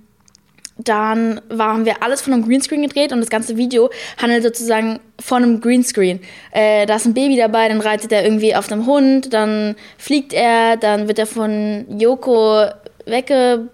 dann 0.77 1.41
waren 1.49 1.85
wir 1.85 2.03
alles 2.03 2.21
von 2.21 2.33
einem 2.33 2.45
Greenscreen 2.45 2.81
gedreht 2.81 3.11
und 3.11 3.19
das 3.19 3.29
ganze 3.29 3.57
Video 3.57 3.89
handelt 4.21 4.43
sozusagen 4.43 4.99
von 5.19 5.43
einem 5.43 5.61
Greenscreen. 5.61 6.19
Äh, 6.51 6.85
da 6.85 6.95
ist 6.95 7.05
ein 7.05 7.13
Baby 7.13 7.35
dabei, 7.35 7.67
dann 7.67 7.81
reitet 7.81 8.11
er 8.11 8.23
irgendwie 8.23 8.55
auf 8.55 8.71
einem 8.71 8.85
Hund, 8.85 9.33
dann 9.33 9.75
fliegt 9.97 10.33
er, 10.33 10.77
dann 10.77 11.07
wird 11.07 11.19
er 11.19 11.25
von 11.25 11.85
Yoko 11.99 12.65
wegge 13.05 13.69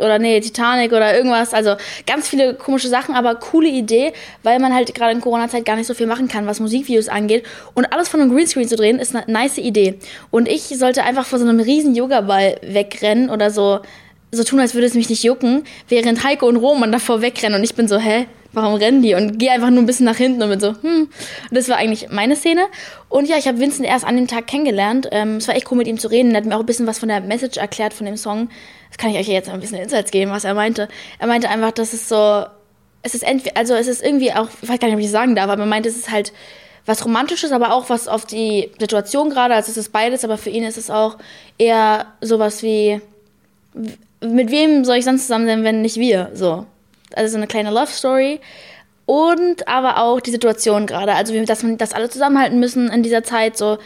oder 0.00 0.18
nee, 0.18 0.40
Titanic 0.40 0.92
oder 0.92 1.16
irgendwas. 1.16 1.54
Also 1.54 1.76
ganz 2.06 2.28
viele 2.28 2.54
komische 2.54 2.88
Sachen, 2.88 3.14
aber 3.14 3.36
coole 3.36 3.68
Idee, 3.68 4.12
weil 4.42 4.58
man 4.58 4.74
halt 4.74 4.94
gerade 4.94 5.12
in 5.12 5.20
Corona-Zeit 5.20 5.64
gar 5.64 5.76
nicht 5.76 5.86
so 5.86 5.94
viel 5.94 6.06
machen 6.06 6.28
kann, 6.28 6.46
was 6.46 6.60
Musikvideos 6.60 7.08
angeht. 7.08 7.44
Und 7.74 7.92
alles 7.92 8.08
von 8.08 8.20
einem 8.20 8.34
Greenscreen 8.34 8.68
zu 8.68 8.76
drehen, 8.76 8.98
ist 8.98 9.14
eine 9.14 9.24
nice 9.30 9.58
Idee. 9.58 9.98
Und 10.30 10.48
ich 10.48 10.62
sollte 10.62 11.04
einfach 11.04 11.26
vor 11.26 11.38
so 11.38 11.46
einem 11.46 11.60
riesen 11.60 11.94
Yoga-Ball 11.94 12.56
wegrennen 12.62 13.30
oder 13.30 13.50
so 13.50 13.80
so 14.34 14.44
tun, 14.44 14.60
als 14.60 14.74
würde 14.74 14.86
es 14.86 14.94
mich 14.94 15.08
nicht 15.08 15.22
jucken, 15.24 15.64
während 15.88 16.24
Heiko 16.24 16.46
und 16.46 16.56
Roman 16.56 16.92
davor 16.92 17.22
wegrennen 17.22 17.58
und 17.58 17.64
ich 17.64 17.74
bin 17.74 17.88
so, 17.88 17.98
hä, 17.98 18.26
warum 18.54 18.74
rennen 18.74 19.02
die? 19.02 19.14
Und 19.14 19.38
gehe 19.38 19.50
einfach 19.50 19.70
nur 19.70 19.82
ein 19.82 19.86
bisschen 19.86 20.06
nach 20.06 20.16
hinten 20.16 20.42
und 20.42 20.48
bin 20.48 20.60
so, 20.60 20.68
hm. 20.80 21.02
Und 21.02 21.10
das 21.50 21.68
war 21.68 21.76
eigentlich 21.76 22.10
meine 22.10 22.36
Szene. 22.36 22.66
Und 23.08 23.28
ja, 23.28 23.36
ich 23.36 23.46
habe 23.48 23.58
Vincent 23.58 23.86
erst 23.86 24.04
an 24.04 24.16
dem 24.16 24.28
Tag 24.28 24.46
kennengelernt. 24.46 25.08
Ähm, 25.10 25.36
es 25.36 25.48
war 25.48 25.56
echt 25.56 25.70
cool, 25.70 25.78
mit 25.78 25.86
ihm 25.86 25.98
zu 25.98 26.08
reden. 26.08 26.30
Er 26.32 26.38
hat 26.38 26.46
mir 26.46 26.56
auch 26.56 26.60
ein 26.60 26.66
bisschen 26.66 26.86
was 26.86 26.98
von 26.98 27.08
der 27.08 27.20
Message 27.20 27.58
erklärt 27.58 27.94
von 27.94 28.06
dem 28.06 28.16
Song. 28.16 28.48
Das 28.88 28.98
kann 28.98 29.10
ich 29.10 29.18
euch 29.18 29.28
jetzt 29.28 29.48
ein 29.48 29.60
bisschen 29.60 29.78
Insights 29.78 30.10
geben, 30.10 30.30
was 30.30 30.44
er 30.44 30.54
meinte. 30.54 30.88
Er 31.18 31.26
meinte 31.26 31.48
einfach, 31.48 31.72
dass 31.72 31.92
es 31.92 32.08
so, 32.08 32.44
es 33.02 33.14
ist 33.14 33.24
entweder, 33.24 33.56
also 33.56 33.74
es 33.74 33.88
ist 33.88 34.02
irgendwie 34.02 34.32
auch, 34.32 34.48
ich 34.62 34.68
weiß 34.68 34.78
gar 34.78 34.88
nicht, 34.88 34.96
ob 34.96 35.02
ich 35.02 35.10
sagen 35.10 35.34
darf, 35.34 35.50
aber 35.50 35.62
er 35.62 35.68
meinte, 35.68 35.88
es 35.88 35.96
ist 35.96 36.10
halt 36.10 36.32
was 36.86 37.04
Romantisches, 37.04 37.50
aber 37.50 37.72
auch 37.72 37.88
was 37.88 38.08
auf 38.08 38.26
die 38.26 38.70
Situation 38.78 39.30
gerade, 39.30 39.54
also 39.54 39.70
es 39.70 39.76
ist 39.78 39.90
beides, 39.90 40.22
aber 40.22 40.36
für 40.36 40.50
ihn 40.50 40.64
ist 40.64 40.76
es 40.76 40.90
auch 40.90 41.16
eher 41.56 42.06
sowas 42.20 42.62
wie, 42.62 43.00
mit 44.26 44.50
wem 44.50 44.84
soll 44.84 44.96
ich 44.96 45.04
sonst 45.04 45.22
zusammen 45.22 45.46
sein, 45.46 45.64
wenn 45.64 45.82
nicht 45.82 45.96
wir? 45.96 46.30
So. 46.34 46.66
Also 47.14 47.32
so 47.32 47.36
eine 47.38 47.46
kleine 47.46 47.70
Love 47.70 47.92
Story. 47.92 48.40
und 49.06 49.68
aber 49.68 49.98
auch 50.02 50.20
die 50.20 50.30
Situation 50.30 50.86
gerade. 50.86 51.14
Also, 51.14 51.38
dass 51.44 51.62
man 51.62 51.78
das 51.78 51.92
alle 51.92 52.08
zusammenhalten 52.08 52.58
müssen 52.58 52.90
in 52.90 53.02
dieser 53.02 53.22
Zeit. 53.22 53.56
So, 53.56 53.78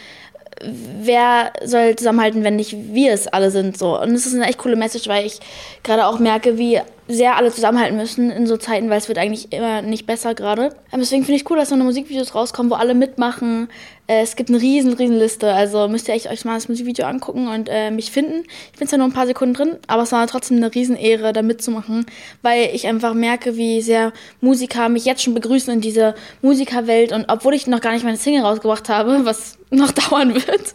wer 0.62 1.52
soll 1.64 1.96
zusammenhalten, 1.96 2.44
wenn 2.44 2.56
nicht 2.56 2.76
wir 2.94 3.12
es 3.12 3.26
alle 3.28 3.50
sind. 3.50 3.78
So. 3.78 4.00
Und 4.00 4.12
es 4.12 4.26
ist 4.26 4.34
eine 4.34 4.46
echt 4.46 4.58
coole 4.58 4.76
Message, 4.76 5.08
weil 5.08 5.26
ich 5.26 5.40
gerade 5.82 6.06
auch 6.06 6.18
merke, 6.18 6.58
wie 6.58 6.80
sehr 7.08 7.36
alle 7.36 7.50
zusammenhalten 7.50 7.96
müssen 7.96 8.30
in 8.30 8.46
so 8.46 8.58
Zeiten, 8.58 8.90
weil 8.90 8.98
es 8.98 9.08
wird 9.08 9.18
eigentlich 9.18 9.52
immer 9.52 9.80
nicht 9.80 10.06
besser 10.06 10.34
gerade. 10.34 10.66
Ähm, 10.92 11.00
deswegen 11.00 11.24
finde 11.24 11.40
ich 11.40 11.50
cool, 11.50 11.56
dass 11.56 11.70
so 11.70 11.74
eine 11.74 11.84
Musikvideos 11.84 12.34
rauskommen, 12.34 12.70
wo 12.70 12.76
alle 12.76 12.94
mitmachen. 12.94 13.68
Äh, 14.06 14.22
es 14.22 14.36
gibt 14.36 14.50
eine 14.50 14.60
riesen, 14.60 14.92
riesen 14.92 15.18
Liste. 15.18 15.52
Also 15.52 15.88
müsst 15.88 16.08
ihr 16.08 16.14
echt 16.14 16.30
euch 16.30 16.44
mal 16.44 16.54
das 16.54 16.68
Musikvideo 16.68 17.06
angucken 17.06 17.48
und 17.48 17.68
äh, 17.70 17.90
mich 17.90 18.10
finden. 18.10 18.44
Ich 18.72 18.78
bin 18.78 18.86
zwar 18.86 18.98
nur 18.98 19.08
ein 19.08 19.14
paar 19.14 19.26
Sekunden 19.26 19.54
drin, 19.54 19.76
aber 19.86 20.02
es 20.02 20.12
war 20.12 20.26
trotzdem 20.26 20.58
eine 20.58 20.74
riesen 20.74 20.96
Ehre, 20.96 21.32
da 21.32 21.40
mitzumachen, 21.40 22.04
weil 22.42 22.70
ich 22.74 22.86
einfach 22.86 23.14
merke, 23.14 23.56
wie 23.56 23.80
sehr 23.80 24.12
Musiker 24.42 24.90
mich 24.90 25.06
jetzt 25.06 25.22
schon 25.22 25.34
begrüßen 25.34 25.72
in 25.72 25.80
dieser 25.80 26.14
Musikerwelt. 26.42 27.12
Und 27.12 27.26
obwohl 27.28 27.54
ich 27.54 27.66
noch 27.66 27.80
gar 27.80 27.92
nicht 27.92 28.04
meine 28.04 28.18
Single 28.18 28.42
rausgebracht 28.42 28.88
habe, 28.90 29.24
was 29.24 29.58
noch 29.70 29.92
dauern 29.92 30.34
wird. 30.34 30.72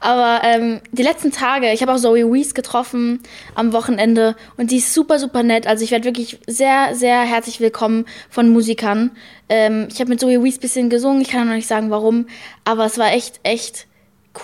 Aber 0.00 0.40
ähm, 0.44 0.80
die 0.90 1.02
letzten 1.02 1.30
Tage, 1.30 1.72
ich 1.72 1.82
habe 1.82 1.92
auch 1.92 1.98
Zoe 1.98 2.32
Wees 2.32 2.54
getroffen 2.54 3.20
am 3.54 3.72
Wochenende 3.72 4.34
und 4.56 4.70
die 4.70 4.78
ist 4.78 4.92
super, 4.92 5.18
super 5.18 5.42
nett. 5.42 5.66
Also 5.72 5.84
ich 5.84 5.90
werde 5.90 6.04
wirklich 6.04 6.38
sehr, 6.46 6.94
sehr 6.94 7.22
herzlich 7.22 7.58
willkommen 7.58 8.04
von 8.28 8.50
Musikern. 8.50 9.10
Ähm, 9.48 9.88
ich 9.90 10.00
habe 10.00 10.10
mit 10.10 10.20
Zoe 10.20 10.44
Wees 10.44 10.58
bisschen 10.58 10.90
gesungen, 10.90 11.22
ich 11.22 11.30
kann 11.30 11.48
noch 11.48 11.54
nicht 11.54 11.66
sagen 11.66 11.90
warum, 11.90 12.26
aber 12.66 12.84
es 12.84 12.98
war 12.98 13.10
echt, 13.10 13.40
echt 13.42 13.86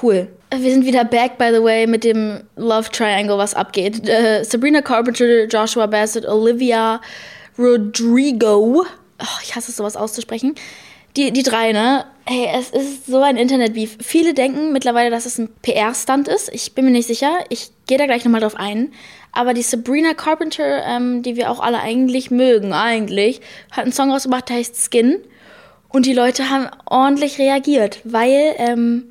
cool. 0.01 0.29
Wir 0.51 0.73
sind 0.73 0.87
wieder 0.87 1.05
back, 1.05 1.37
by 1.37 1.51
the 1.53 1.63
way, 1.63 1.87
mit 1.87 2.03
dem 2.03 2.45
Love 2.57 2.89
Triangle, 2.91 3.37
was 3.37 3.53
abgeht. 3.53 4.09
Äh, 4.09 4.43
Sabrina 4.43 4.81
Carpenter, 4.81 5.45
Joshua 5.45 5.85
Bassett, 5.85 6.27
Olivia 6.27 6.99
Rodrigo. 7.59 8.87
Oh, 9.21 9.39
ich 9.43 9.55
hasse 9.55 9.71
es, 9.71 9.77
sowas 9.77 9.97
auszusprechen 9.97 10.55
die, 11.17 11.33
die 11.33 11.43
drei, 11.43 11.73
ne? 11.73 12.05
Hey, 12.27 12.49
es 12.55 12.71
ist 12.71 13.07
so 13.07 13.23
ein 13.23 13.37
Internet-Beef. 13.37 13.97
Viele 14.03 14.35
denken 14.35 14.73
mittlerweile, 14.73 15.11
dass 15.11 15.25
es 15.25 15.39
ein 15.39 15.49
PR-Stunt 15.63 16.29
ist. 16.29 16.53
Ich 16.53 16.75
bin 16.75 16.85
mir 16.85 16.91
nicht 16.91 17.07
sicher. 17.07 17.39
Ich 17.49 17.71
gehe 17.87 17.97
da 17.97 18.07
gleich 18.07 18.25
nochmal 18.25 18.43
drauf 18.43 18.57
ein. 18.57 18.93
Aber 19.33 19.55
die 19.55 19.63
Sabrina 19.63 20.15
Carpenter, 20.15 20.85
ähm, 20.85 21.23
die 21.23 21.37
wir 21.37 21.51
auch 21.51 21.61
alle 21.61 21.81
eigentlich 21.81 22.31
mögen, 22.31 22.73
eigentlich, 22.73 23.41
hat 23.71 23.85
einen 23.85 23.93
Song 23.93 24.11
rausgebracht, 24.11 24.49
der 24.49 24.57
heißt 24.57 24.77
Skin. 24.77 25.19
Und 25.89 26.07
die 26.07 26.13
Leute 26.13 26.51
haben 26.51 26.69
ordentlich 26.85 27.39
reagiert, 27.39 28.01
weil 28.05 28.55
ähm, 28.59 29.11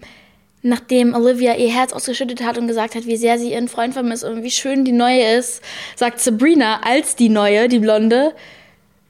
nachdem 0.62 1.16
Olivia 1.16 1.56
ihr 1.56 1.72
Herz 1.72 1.94
ausgeschüttet 1.94 2.44
hat 2.44 2.58
und 2.58 2.68
gesagt 2.68 2.96
hat, 2.96 3.06
wie 3.06 3.18
sehr 3.18 3.40
sie 3.40 3.52
ihren 3.52 3.68
Freund 3.68 3.94
vermisst 3.94 4.24
und 4.24 4.44
wie 4.44 4.52
schön 4.52 4.86
die 4.86 4.92
neue 4.92 5.38
ist, 5.38 5.64
sagt 5.96 6.20
Sabrina 6.20 6.82
als 6.84 7.16
die 7.16 7.30
neue, 7.30 7.68
die 7.68 7.80
Blonde, 7.80 8.34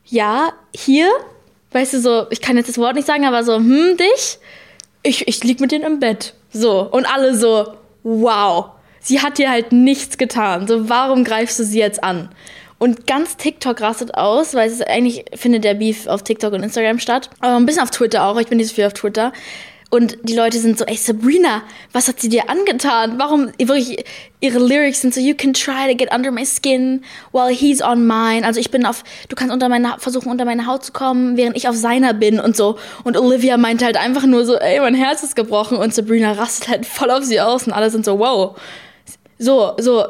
ja, 0.06 0.54
hier 0.74 1.10
weißt 1.72 1.94
du, 1.94 2.02
so, 2.02 2.28
ich 2.30 2.42
kann 2.42 2.58
jetzt 2.58 2.70
das 2.70 2.78
Wort 2.78 2.96
nicht 2.96 3.08
sagen, 3.08 3.26
aber 3.26 3.44
so, 3.44 3.56
hm, 3.56 3.98
dich? 3.98 4.40
Ich, 5.04 5.28
ich 5.28 5.44
lieg 5.44 5.60
mit 5.60 5.72
denen 5.72 5.86
im 5.86 6.00
Bett. 6.00 6.34
So. 6.52 6.82
Und 6.82 7.06
alle 7.06 7.36
so, 7.36 7.74
wow. 8.04 8.72
Sie 9.00 9.22
hat 9.22 9.38
dir 9.38 9.50
halt 9.50 9.72
nichts 9.72 10.18
getan. 10.18 10.68
So, 10.68 10.90
warum 10.90 11.24
greifst 11.24 11.60
du 11.60 11.64
sie 11.64 11.80
jetzt 11.80 12.04
an? 12.04 12.30
Und 12.80 13.08
ganz 13.08 13.38
TikTok 13.38 13.82
rastet 13.82 14.14
aus, 14.14 14.54
weil 14.54 14.70
es 14.70 14.82
eigentlich 14.82 15.26
findet 15.34 15.64
der 15.64 15.74
Beef 15.74 16.08
auf 16.08 16.24
TikTok 16.24 16.54
und 16.54 16.64
Instagram 16.64 17.00
statt. 17.00 17.30
Aber 17.40 17.56
ein 17.56 17.66
bisschen 17.66 17.82
auf 17.82 17.90
Twitter 17.90 18.26
auch. 18.26 18.40
Ich 18.40 18.48
bin 18.48 18.58
nicht 18.58 18.70
so 18.70 18.76
viel 18.76 18.86
auf 18.86 18.94
Twitter. 18.94 19.34
Und 19.90 20.18
die 20.24 20.36
Leute 20.36 20.60
sind 20.60 20.78
so, 20.78 20.84
ey 20.84 20.98
Sabrina, 20.98 21.62
was 21.94 22.10
hat 22.10 22.20
sie 22.20 22.28
dir 22.28 22.50
angetan? 22.50 23.18
Warum 23.20 23.52
wirklich 23.58 24.04
ihre 24.42 24.60
Lyrics 24.60 25.00
sind 25.00 25.14
so, 25.14 25.22
you 25.22 25.34
can 25.34 25.54
try 25.54 25.90
to 25.90 25.96
get 25.96 26.14
under 26.14 26.30
my 26.30 26.46
skin 26.46 27.04
while 27.32 27.50
he's 27.50 27.82
on 27.82 28.06
mine. 28.06 28.46
Also 28.46 28.60
ich 28.60 28.70
bin 28.70 28.86
auf, 28.86 29.06
du 29.30 29.36
kannst 29.38 29.54
unter 29.54 29.70
meine 29.70 29.96
versuchen 30.00 30.30
unter 30.30 30.44
meine 30.44 30.68
Haut 30.68 30.84
zu 30.84 30.92
kommen, 30.92 31.38
während 31.38 31.56
ich 31.56 31.70
auf 31.70 31.76
seiner 31.76 32.14
bin 32.14 32.40
und 32.40 32.58
so. 32.58 32.78
Und 33.06 33.16
Olivia 33.16 33.56
meint 33.56 33.82
halt 33.82 33.96
einfach 33.96 34.26
nur 34.26 34.46
so, 34.46 34.58
ey, 34.58 34.82
mein 34.82 34.94
Herz 34.94 35.24
ist 35.24 35.38
gebrochen 35.38 35.78
und 35.78 35.94
Sabrina 35.94 36.34
rastet 36.34 36.68
halt 36.68 36.86
voll 36.86 37.10
auf 37.10 37.24
sie 37.24 37.40
aus 37.40 37.66
und 37.66 37.72
alle 37.72 37.90
sind 37.90 38.04
so, 38.04 38.20
wow. 38.20 38.60
So, 39.40 39.74
so 39.78 40.06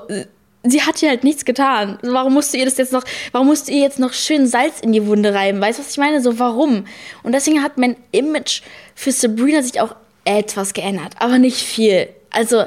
sie 0.69 0.81
hat 0.81 1.01
ihr 1.01 1.09
halt 1.09 1.23
nichts 1.23 1.45
getan. 1.45 1.99
Warum 2.01 2.33
musst 2.33 2.53
du 2.53 2.57
ihr 2.57 2.65
das 2.65 2.77
jetzt 2.77 2.93
noch, 2.93 3.03
warum 3.31 3.47
musst 3.47 3.67
du 3.67 3.71
ihr 3.71 3.81
jetzt 3.81 3.99
noch 3.99 4.13
schön 4.13 4.47
Salz 4.47 4.79
in 4.81 4.91
die 4.91 5.05
Wunde 5.05 5.33
reiben? 5.33 5.61
Weißt 5.61 5.79
du, 5.79 5.83
was 5.83 5.91
ich 5.91 5.97
meine? 5.97 6.21
So, 6.21 6.39
warum? 6.39 6.85
Und 7.23 7.31
deswegen 7.33 7.63
hat 7.63 7.77
mein 7.77 7.95
Image 8.11 8.61
für 8.95 9.11
Sabrina 9.11 9.61
sich 9.61 9.79
auch 9.79 9.95
etwas 10.25 10.73
geändert, 10.73 11.13
aber 11.19 11.39
nicht 11.39 11.57
viel. 11.57 12.09
Also 12.31 12.65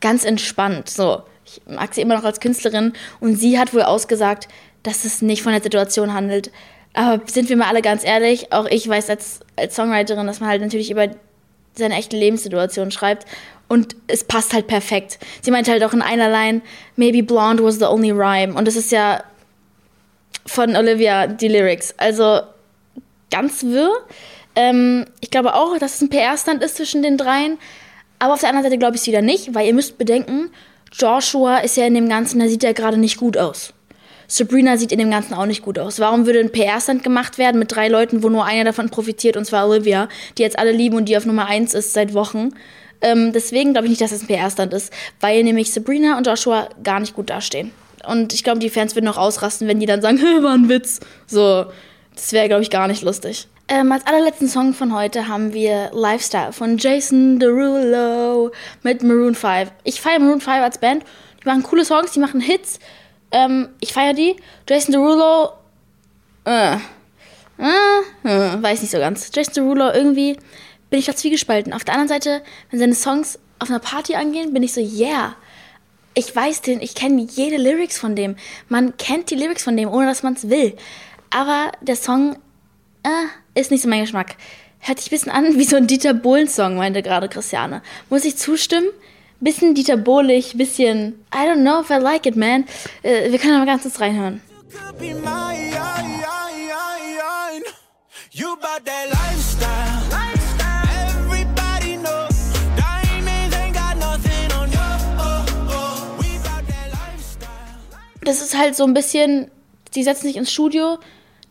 ganz 0.00 0.24
entspannt. 0.24 0.88
So, 0.88 1.22
ich 1.44 1.60
mag 1.66 1.94
sie 1.94 2.00
immer 2.00 2.16
noch 2.16 2.24
als 2.24 2.40
Künstlerin 2.40 2.92
und 3.20 3.36
sie 3.36 3.58
hat 3.58 3.74
wohl 3.74 3.82
ausgesagt, 3.82 4.48
dass 4.82 5.04
es 5.04 5.22
nicht 5.22 5.42
von 5.42 5.52
der 5.52 5.62
Situation 5.62 6.14
handelt. 6.14 6.50
Aber 6.92 7.20
sind 7.26 7.48
wir 7.48 7.56
mal 7.56 7.68
alle 7.68 7.82
ganz 7.82 8.04
ehrlich, 8.04 8.52
auch 8.52 8.66
ich 8.66 8.88
weiß 8.88 9.10
als, 9.10 9.40
als 9.56 9.76
Songwriterin, 9.76 10.26
dass 10.26 10.40
man 10.40 10.48
halt 10.48 10.62
natürlich 10.62 10.90
über 10.90 11.08
seine 11.74 11.94
echte 11.94 12.16
Lebenssituation 12.16 12.90
schreibt 12.90 13.26
und 13.70 13.94
es 14.08 14.24
passt 14.24 14.52
halt 14.52 14.66
perfekt. 14.66 15.20
Sie 15.42 15.52
meinte 15.52 15.70
halt 15.70 15.84
auch 15.84 15.92
in 15.92 16.02
einer 16.02 16.28
Line, 16.28 16.60
maybe 16.96 17.22
blonde 17.22 17.62
was 17.62 17.78
the 17.78 17.84
only 17.84 18.10
rhyme. 18.10 18.52
Und 18.52 18.66
das 18.66 18.74
ist 18.74 18.90
ja 18.90 19.22
von 20.44 20.74
Olivia 20.74 21.28
die 21.28 21.46
Lyrics. 21.46 21.94
Also 21.96 22.40
ganz 23.30 23.62
wirr. 23.62 23.92
Ähm, 24.56 25.06
ich 25.20 25.30
glaube 25.30 25.54
auch, 25.54 25.78
dass 25.78 25.94
es 25.94 26.00
ein 26.00 26.10
PR-Stand 26.10 26.64
ist 26.64 26.78
zwischen 26.78 27.02
den 27.02 27.16
dreien. 27.16 27.58
Aber 28.18 28.34
auf 28.34 28.40
der 28.40 28.48
anderen 28.48 28.64
Seite 28.64 28.78
glaube 28.78 28.96
ich 28.96 29.02
es 29.02 29.06
wieder 29.06 29.22
nicht, 29.22 29.54
weil 29.54 29.68
ihr 29.68 29.74
müsst 29.74 29.98
bedenken, 29.98 30.50
Joshua 30.92 31.58
ist 31.58 31.76
ja 31.76 31.86
in 31.86 31.94
dem 31.94 32.08
Ganzen, 32.08 32.40
da 32.40 32.48
sieht 32.48 32.64
er 32.64 32.74
gerade 32.74 32.96
nicht 32.96 33.18
gut 33.18 33.38
aus. 33.38 33.72
Sabrina 34.30 34.76
sieht 34.76 34.92
in 34.92 35.00
dem 35.00 35.10
Ganzen 35.10 35.34
auch 35.34 35.44
nicht 35.44 35.62
gut 35.62 35.76
aus. 35.76 35.98
Warum 35.98 36.24
würde 36.24 36.38
ein 36.38 36.52
PR-Stand 36.52 37.02
gemacht 37.02 37.36
werden 37.36 37.58
mit 37.58 37.74
drei 37.74 37.88
Leuten, 37.88 38.22
wo 38.22 38.28
nur 38.28 38.44
einer 38.44 38.62
davon 38.62 38.88
profitiert, 38.88 39.36
und 39.36 39.44
zwar 39.44 39.68
Olivia, 39.68 40.08
die 40.38 40.42
jetzt 40.42 40.56
alle 40.56 40.70
lieben 40.70 40.96
und 40.96 41.06
die 41.06 41.16
auf 41.16 41.26
Nummer 41.26 41.46
eins 41.46 41.74
ist 41.74 41.94
seit 41.94 42.14
Wochen? 42.14 42.50
Ähm, 43.00 43.32
deswegen 43.32 43.72
glaube 43.72 43.86
ich 43.86 43.90
nicht, 43.90 44.00
dass 44.00 44.12
das 44.12 44.22
ein 44.22 44.28
PR-Stand 44.28 44.72
ist, 44.72 44.92
weil 45.18 45.42
nämlich 45.42 45.72
Sabrina 45.72 46.16
und 46.16 46.28
Joshua 46.28 46.68
gar 46.84 47.00
nicht 47.00 47.14
gut 47.14 47.28
dastehen. 47.28 47.72
Und 48.06 48.32
ich 48.32 48.44
glaube, 48.44 48.60
die 48.60 48.70
Fans 48.70 48.94
würden 48.94 49.08
auch 49.08 49.18
ausrasten, 49.18 49.66
wenn 49.66 49.80
die 49.80 49.86
dann 49.86 50.00
sagen, 50.00 50.18
war 50.42 50.54
ein 50.54 50.68
Witz. 50.68 51.00
So, 51.26 51.66
das 52.14 52.32
wäre, 52.32 52.46
glaube 52.46 52.62
ich, 52.62 52.70
gar 52.70 52.86
nicht 52.86 53.02
lustig. 53.02 53.48
Ähm, 53.66 53.90
als 53.90 54.06
allerletzten 54.06 54.48
Song 54.48 54.74
von 54.74 54.94
heute 54.94 55.26
haben 55.26 55.52
wir 55.52 55.90
Lifestyle 55.92 56.52
von 56.52 56.78
Jason 56.78 57.40
Derulo 57.40 58.52
mit 58.84 59.02
Maroon 59.02 59.34
5. 59.34 59.72
Ich 59.82 60.00
feiere 60.00 60.20
Maroon 60.20 60.40
5 60.40 60.56
als 60.62 60.78
Band. 60.78 61.04
Die 61.42 61.48
machen 61.48 61.64
coole 61.64 61.84
Songs, 61.84 62.12
die 62.12 62.20
machen 62.20 62.40
Hits. 62.40 62.78
Ähm, 63.32 63.68
ich 63.80 63.92
feiere 63.92 64.14
die. 64.14 64.36
Jason 64.68 64.92
Derulo, 64.92 65.52
äh, 66.44 66.74
äh, 66.74 66.78
äh, 68.24 68.62
weiß 68.62 68.82
nicht 68.82 68.90
so 68.90 68.98
ganz. 68.98 69.30
Jason 69.32 69.54
Derulo 69.54 69.90
irgendwie 69.92 70.36
bin 70.90 70.98
ich 70.98 71.06
da 71.06 71.14
zwiegespalten. 71.14 71.72
Auf 71.72 71.84
der 71.84 71.94
anderen 71.94 72.08
Seite, 72.08 72.42
wenn 72.70 72.80
seine 72.80 72.94
Songs 72.94 73.38
auf 73.58 73.70
einer 73.70 73.78
Party 73.78 74.14
angehen, 74.14 74.52
bin 74.52 74.62
ich 74.62 74.72
so, 74.72 74.80
yeah. 74.80 75.36
Ich 76.14 76.34
weiß 76.34 76.62
den, 76.62 76.80
ich 76.80 76.96
kenne 76.96 77.22
jede 77.22 77.56
Lyrics 77.56 77.98
von 77.98 78.16
dem. 78.16 78.36
Man 78.68 78.96
kennt 78.96 79.30
die 79.30 79.36
Lyrics 79.36 79.62
von 79.62 79.76
dem, 79.76 79.88
ohne 79.88 80.06
dass 80.06 80.24
man 80.24 80.34
es 80.34 80.50
will. 80.50 80.76
Aber 81.30 81.70
der 81.80 81.94
Song 81.94 82.36
äh, 83.04 83.58
ist 83.58 83.70
nicht 83.70 83.82
so 83.82 83.88
mein 83.88 84.00
Geschmack. 84.00 84.34
Hört 84.80 84.98
sich 84.98 85.08
ein 85.08 85.14
bisschen 85.14 85.32
an 85.32 85.56
wie 85.56 85.64
so 85.64 85.76
ein 85.76 85.86
Dieter 85.86 86.14
Bohlen-Song, 86.14 86.76
meinte 86.76 87.02
gerade 87.02 87.28
Christiane. 87.28 87.82
Muss 88.08 88.24
ich 88.24 88.36
zustimmen? 88.36 88.88
Bisschen 89.40 89.74
Dieter 89.74 89.96
Bohlig, 89.96 90.56
bisschen 90.56 91.24
I 91.34 91.46
don't 91.46 91.62
know 91.62 91.80
if 91.80 91.90
I 91.90 91.98
like 91.98 92.26
it, 92.26 92.36
man. 92.36 92.66
Äh, 93.02 93.30
wir 93.30 93.38
können 93.38 93.56
aber 93.56 93.66
ganz 93.66 93.82
kurz 93.82 94.00
reinhören. 94.00 94.40
You 98.32 98.52
about 98.52 98.84
that 98.84 99.08
lifestyle. 99.10 99.90
das 108.30 108.42
ist 108.42 108.56
halt 108.56 108.76
so 108.76 108.84
ein 108.84 108.94
bisschen, 108.94 109.50
die 109.94 110.04
setzen 110.04 110.26
sich 110.28 110.36
ins 110.36 110.52
Studio, 110.52 110.98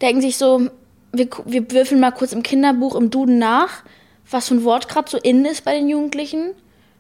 denken 0.02 0.22
sich 0.22 0.38
so, 0.38 0.70
wir, 1.12 1.28
wir 1.46 1.72
würfeln 1.72 2.00
mal 2.00 2.12
kurz 2.12 2.32
im 2.32 2.42
Kinderbuch, 2.42 2.96
im 2.96 3.10
Duden 3.10 3.38
nach, 3.38 3.84
was 4.30 4.48
für 4.48 4.56
ein 4.56 4.64
Wort 4.64 4.88
gerade 4.88 5.10
so 5.10 5.18
in 5.18 5.44
ist 5.44 5.66
bei 5.66 5.74
den 5.74 5.90
Jugendlichen. 5.90 6.52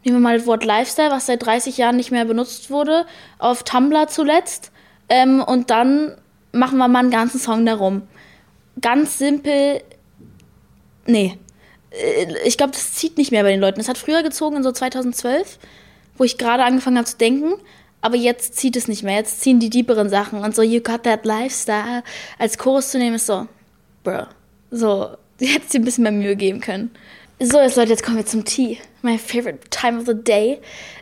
Nehmen 0.03 0.17
wir 0.17 0.21
mal 0.21 0.37
das 0.37 0.47
Wort 0.47 0.63
Lifestyle, 0.63 1.11
was 1.11 1.25
seit 1.25 1.45
30 1.45 1.77
Jahren 1.77 1.97
nicht 1.97 2.11
mehr 2.11 2.25
benutzt 2.25 2.69
wurde, 2.69 3.05
auf 3.37 3.63
Tumblr 3.63 4.07
zuletzt. 4.07 4.71
Ähm, 5.09 5.41
und 5.41 5.69
dann 5.69 6.15
machen 6.51 6.77
wir 6.77 6.87
mal 6.87 6.99
einen 6.99 7.11
ganzen 7.11 7.39
Song 7.39 7.65
darum. 7.65 8.03
Ganz 8.81 9.17
simpel. 9.17 9.81
Nee. 11.05 11.37
Äh, 11.91 12.33
ich 12.45 12.57
glaube, 12.57 12.71
das 12.71 12.93
zieht 12.93 13.17
nicht 13.17 13.31
mehr 13.31 13.43
bei 13.43 13.51
den 13.51 13.59
Leuten. 13.59 13.79
Das 13.79 13.89
hat 13.89 13.97
früher 13.97 14.23
gezogen, 14.23 14.57
in 14.57 14.63
so 14.63 14.71
2012, 14.71 15.59
wo 16.17 16.23
ich 16.23 16.37
gerade 16.37 16.63
angefangen 16.63 16.97
habe 16.97 17.07
zu 17.07 17.17
denken. 17.17 17.53
Aber 18.01 18.15
jetzt 18.15 18.55
zieht 18.55 18.77
es 18.77 18.87
nicht 18.87 19.03
mehr. 19.03 19.17
Jetzt 19.17 19.41
ziehen 19.41 19.59
die 19.59 19.69
deeperen 19.69 20.09
Sachen. 20.09 20.39
Und 20.39 20.55
so, 20.55 20.61
you 20.61 20.79
got 20.79 21.03
that 21.03 21.25
lifestyle. 21.25 22.03
Als 22.37 22.57
Chorus 22.57 22.91
zu 22.91 22.97
nehmen, 22.97 23.17
ist 23.17 23.25
so, 23.25 23.47
bruh. 24.03 24.27
So, 24.71 25.17
hätte 25.41 25.67
sich 25.67 25.81
ein 25.81 25.85
bisschen 25.85 26.03
mehr 26.03 26.13
Mühe 26.13 26.35
geben 26.35 26.61
können. 26.61 26.91
So, 27.41 27.57
jetzt 27.61 27.77
Leute, 27.77 27.91
jetzt 27.91 28.03
kommen 28.03 28.17
wir 28.17 28.25
zum 28.25 28.43
Tea. 28.43 28.79
My 29.01 29.17
favorite 29.17 29.59
time 29.69 29.97
of 29.97 30.05
the 30.05 30.13
day. 30.13 30.59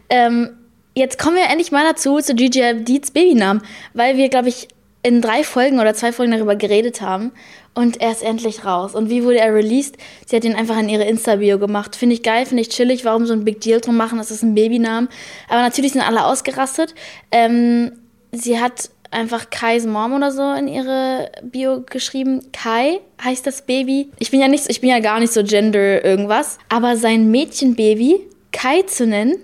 Ähm, 0.08 0.56
jetzt 0.94 1.17
kommen 1.17 1.36
wir 1.36 1.46
endlich 1.46 1.72
mal 1.72 1.84
dazu, 1.84 2.20
zu 2.20 2.36
Gigi 2.36 2.84
Deeds 2.84 3.10
Babynamen. 3.10 3.63
Weil 3.96 4.17
wir, 4.17 4.29
glaube 4.29 4.50
ich, 4.50 4.67
in 5.01 5.20
drei 5.20 5.44
Folgen 5.44 5.79
oder 5.79 5.96
zwei 5.96 6.12
Folgen 6.12 6.32
darüber 6.34 6.56
geredet 6.56 7.01
haben. 7.01 7.32
Und 7.74 8.01
er 8.01 8.12
ist 8.12 8.22
endlich 8.22 8.65
raus. 8.65 8.94
Und 8.94 9.10
wie 9.10 9.24
wurde 9.24 9.39
er 9.39 9.51
released? 9.51 9.98
Sie 10.27 10.36
hat 10.36 10.44
ihn 10.44 10.56
einfach 10.56 10.77
in 10.77 10.89
ihre 10.89 11.06
Insta-Bio 11.06 11.58
gemacht. 11.58 11.96
Finde 11.96 12.13
ich 12.13 12.22
geil, 12.22 12.46
finde 12.46 12.62
ich 12.62 12.70
chillig. 12.70 13.03
Warum 13.03 13.25
so 13.25 13.34
ein 13.34 13.44
Big 13.44 13.62
Deal 13.62 13.82
drum 13.82 13.98
machen? 13.98 14.20
Das 14.20 14.29
ist 14.29 14.44
ein 14.44 14.53
Babynamen. 14.53 15.10
Aber 15.50 15.62
natürlich 15.62 15.94
sind 15.94 16.03
alle 16.03 16.24
ausgerastet. 16.24 16.94
Ähm, 17.32 17.94
sie 18.32 18.60
hat 18.60 18.91
einfach 19.12 19.50
Kais 19.50 19.86
Mom 19.86 20.14
oder 20.14 20.32
so 20.32 20.54
in 20.54 20.68
ihre 20.68 21.32
Bio 21.44 21.82
geschrieben. 21.82 22.52
Kai 22.52 23.00
heißt 23.24 23.46
das 23.46 23.62
Baby. 23.64 24.12
Ich 24.20 24.32
bin 24.32 24.42
ja 24.42 24.48
nicht, 24.48 24.70
ich 24.70 24.82
bin 24.82 24.90
ja 24.90 25.00
gar 25.00 25.20
nicht 25.20 25.34
so 25.34 25.44
Gender 25.44 26.04
irgendwas. 26.04 26.58
Aber 26.70 26.98
sein 26.98 27.32
Mädchenbaby 27.32 28.22
Kai 28.52 28.82
zu 28.84 29.06
nennen, 29.06 29.36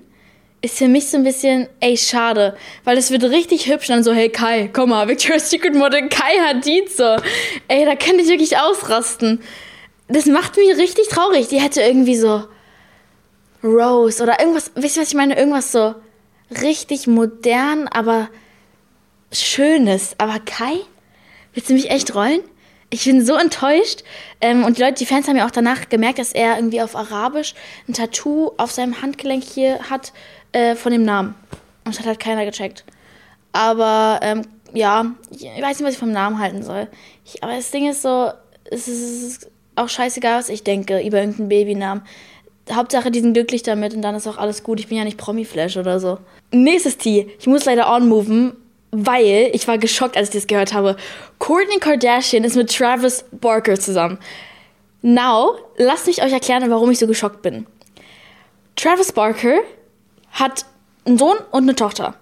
ist 0.62 0.78
für 0.78 0.88
mich 0.88 1.10
so 1.10 1.18
ein 1.18 1.24
bisschen, 1.24 1.68
ey, 1.82 1.98
schade. 1.98 2.56
Weil 2.86 2.98
es 2.98 3.12
wird 3.12 3.24
richtig 3.26 3.68
hübsch 3.68 3.88
dann 3.88 4.04
so, 4.04 4.14
hey 4.14 4.30
Kai, 4.30 4.70
komm 4.72 4.92
mal, 4.92 5.08
Victoria's 5.08 5.50
Secret 5.50 5.76
Model 5.76 6.08
Kai 6.08 6.38
Hadid 6.40 6.90
so. 6.90 7.18
Ey, 7.68 7.86
da 7.86 7.96
kann 7.96 8.18
ich 8.18 8.30
wirklich 8.30 8.58
ausrasten. 8.58 9.42
Das 10.08 10.26
macht 10.26 10.58
mich 10.58 10.78
richtig 10.78 11.10
traurig. 11.10 11.50
Die 11.50 11.60
hätte 11.60 11.82
irgendwie 11.82 12.16
so 12.16 12.44
Rose 13.64 14.22
oder 14.22 14.40
irgendwas, 14.40 14.72
wisst 14.76 14.98
ihr, 14.98 15.02
was 15.02 15.10
ich 15.10 15.16
meine? 15.16 15.38
Irgendwas 15.38 15.72
so 15.72 15.96
richtig 16.62 17.08
modern, 17.08 17.88
aber 17.88 18.30
schönes. 19.34 20.16
Aber 20.18 20.40
Kai, 20.40 20.76
willst 21.54 21.70
du 21.70 21.74
mich 21.74 21.90
echt 21.90 22.16
rollen? 22.16 22.42
Ich 22.90 23.06
bin 23.06 23.26
so 23.26 23.36
enttäuscht. 23.36 24.04
Ähm, 24.40 24.64
und 24.66 24.78
die 24.78 24.82
Leute, 24.82 24.96
die 24.96 25.06
Fans 25.06 25.28
haben 25.28 25.36
ja 25.36 25.46
auch 25.48 25.52
danach 25.52 25.90
gemerkt, 25.90 26.20
dass 26.20 26.32
er 26.32 26.58
irgendwie 26.58 26.82
auf 26.82 26.96
Arabisch 26.96 27.56
ein 27.88 27.94
Tattoo 27.94 28.52
auf 28.58 28.72
seinem 28.72 29.02
Handgelenk 29.02 29.44
hier 29.44 29.80
hat 29.90 30.14
äh, 30.52 30.76
von 30.76 30.92
dem 30.92 31.04
Namen. 31.04 31.36
Und 31.86 31.96
das 31.96 32.00
hat 32.00 32.06
halt 32.06 32.20
keiner 32.20 32.46
gecheckt. 32.46 32.86
Aber 33.52 34.20
ähm, 34.22 34.44
ja, 34.74 35.06
ich 35.32 35.44
weiß 35.44 35.80
nicht, 35.80 35.88
was 35.88 35.94
ich 35.94 36.00
vom 36.00 36.12
Namen 36.12 36.40
halten 36.40 36.64
soll. 36.64 36.88
Ich, 37.26 37.44
aber 37.44 37.56
das 37.56 37.72
Ding 37.72 37.90
ist 37.90 38.02
so, 38.02 38.32
es 38.70 38.88
ist 38.88 39.50
auch 39.76 39.90
scheißegal, 39.90 40.40
was 40.40 40.50
ich 40.50 40.64
denke 40.64 41.00
über 41.06 41.20
irgendeinen 41.20 41.50
Babynamen. 41.50 42.04
Hauptsache, 42.72 43.12
die 43.12 43.20
sind 43.20 43.34
glücklich 43.34 43.64
damit 43.64 43.94
und 43.94 44.02
dann 44.02 44.16
ist 44.16 44.28
auch 44.28 44.38
alles 44.38 44.64
gut. 44.64 44.80
Ich 44.80 44.88
bin 44.88 44.98
ja 44.98 45.04
nicht 45.04 45.18
Promi-Flash 45.18 45.78
oder 45.78 46.00
so. 46.00 46.20
Nächstes 46.52 46.98
Tee. 46.98 47.30
Ich 47.40 47.48
muss 47.48 47.66
leider 47.66 47.92
on-moven, 47.94 48.54
weil 48.94 49.50
ich 49.54 49.68
war 49.68 49.80
geschockt, 49.80 50.16
als 50.16 50.30
ich 50.30 50.36
das 50.36 50.48
gehört 50.48 50.74
habe. 50.74 50.96
Kourtney 51.40 51.80
Kardashian 51.80 52.44
ist 52.44 52.56
mit 52.56 52.74
Travis 52.74 53.26
Barker 53.32 53.80
zusammen. 53.80 54.20
Now, 55.02 55.58
lasst 55.78 56.06
mich 56.08 56.22
euch 56.24 56.32
erklären, 56.32 56.70
warum 56.70 56.92
ich 56.92 57.00
so 57.00 57.08
geschockt 57.08 57.42
bin. 57.42 57.66
Travis 58.76 59.12
Barker 59.12 59.60
hat 60.32 60.66
einen 61.06 61.18
Sohn 61.18 61.38
und 61.52 61.64
eine 61.64 61.76
Tochter. 61.76 62.14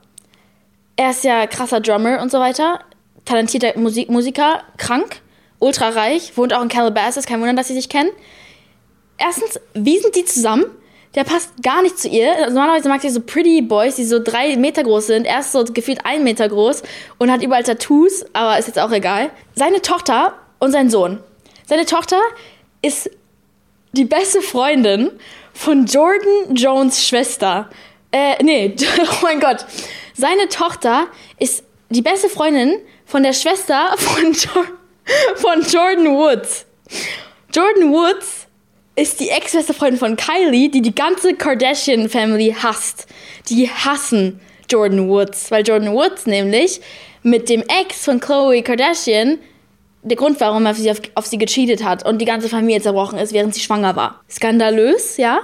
Er 0.95 1.11
ist 1.11 1.23
ja 1.23 1.45
krasser 1.45 1.81
Drummer 1.81 2.21
und 2.21 2.31
so 2.31 2.39
weiter, 2.39 2.79
talentierter 3.25 3.77
Musik 3.77 4.09
Musiker, 4.09 4.63
krank, 4.77 5.21
ultra 5.59 5.89
reich, 5.89 6.37
wohnt 6.37 6.53
auch 6.53 6.61
in 6.61 6.69
Calabasas, 6.69 7.25
kein 7.25 7.39
Wunder, 7.41 7.53
dass 7.53 7.67
sie 7.67 7.75
sich 7.75 7.89
kennen. 7.89 8.09
Erstens, 9.17 9.59
wie 9.73 9.99
sind 9.99 10.15
die 10.15 10.25
zusammen? 10.25 10.65
Der 11.15 11.25
passt 11.25 11.61
gar 11.61 11.81
nicht 11.81 11.99
zu 11.99 12.07
ihr. 12.07 12.49
Normalerweise 12.49 12.87
mag 12.87 13.01
sie 13.01 13.09
so 13.09 13.19
Pretty 13.19 13.61
Boys, 13.61 13.95
die 13.95 14.05
so 14.05 14.19
drei 14.23 14.55
Meter 14.55 14.83
groß 14.83 15.07
sind. 15.07 15.25
Er 15.25 15.41
ist 15.41 15.51
so 15.51 15.65
gefühlt 15.65 16.05
ein 16.05 16.23
Meter 16.23 16.47
groß 16.47 16.83
und 17.17 17.31
hat 17.31 17.43
überall 17.43 17.63
Tattoos, 17.63 18.25
aber 18.33 18.57
ist 18.57 18.67
jetzt 18.67 18.79
auch 18.79 18.91
egal. 18.91 19.29
Seine 19.53 19.81
Tochter 19.81 20.35
und 20.59 20.71
sein 20.71 20.89
Sohn. 20.89 21.19
Seine 21.65 21.85
Tochter 21.85 22.19
ist 22.81 23.09
die 23.91 24.05
beste 24.05 24.41
Freundin 24.41 25.11
von 25.53 25.85
Jordan 25.85 26.55
Jones 26.55 27.05
Schwester. 27.05 27.69
Äh, 28.11 28.41
nee, 28.43 28.75
oh 29.01 29.15
mein 29.21 29.39
Gott. 29.41 29.65
Seine 30.13 30.47
Tochter 30.47 31.07
ist 31.39 31.63
die 31.89 32.01
beste 32.01 32.29
Freundin 32.29 32.79
von 33.05 33.23
der 33.23 33.33
Schwester 33.33 33.95
von, 33.97 34.31
jo 34.31 34.63
von 35.35 35.61
Jordan 35.61 36.15
Woods. 36.15 36.65
Jordan 37.53 37.91
Woods 37.91 38.40
ist 39.01 39.19
die 39.19 39.29
ex-beste 39.29 39.73
Freundin 39.73 39.97
von 39.97 40.15
Kylie, 40.15 40.69
die 40.69 40.83
die 40.83 40.93
ganze 40.93 41.33
Kardashian-Family 41.33 42.55
hasst. 42.61 43.07
Die 43.49 43.67
hassen 43.67 44.39
Jordan 44.69 45.09
Woods, 45.09 45.49
weil 45.49 45.65
Jordan 45.65 45.91
Woods 45.93 46.27
nämlich 46.27 46.79
mit 47.23 47.49
dem 47.49 47.61
Ex 47.61 48.05
von 48.05 48.19
Chloe 48.19 48.61
Kardashian 48.61 49.39
der 50.03 50.17
Grund, 50.17 50.39
warum 50.39 50.65
er 50.65 50.71
auf 50.71 50.77
sie, 50.77 50.91
auf, 50.91 51.01
auf 51.15 51.25
sie 51.25 51.39
gecheatet 51.39 51.83
hat 51.83 52.05
und 52.05 52.19
die 52.19 52.25
ganze 52.25 52.47
Familie 52.47 52.79
zerbrochen 52.79 53.17
ist, 53.17 53.33
während 53.33 53.55
sie 53.55 53.61
schwanger 53.61 53.95
war. 53.95 54.21
Skandalös, 54.29 55.17
ja. 55.17 55.41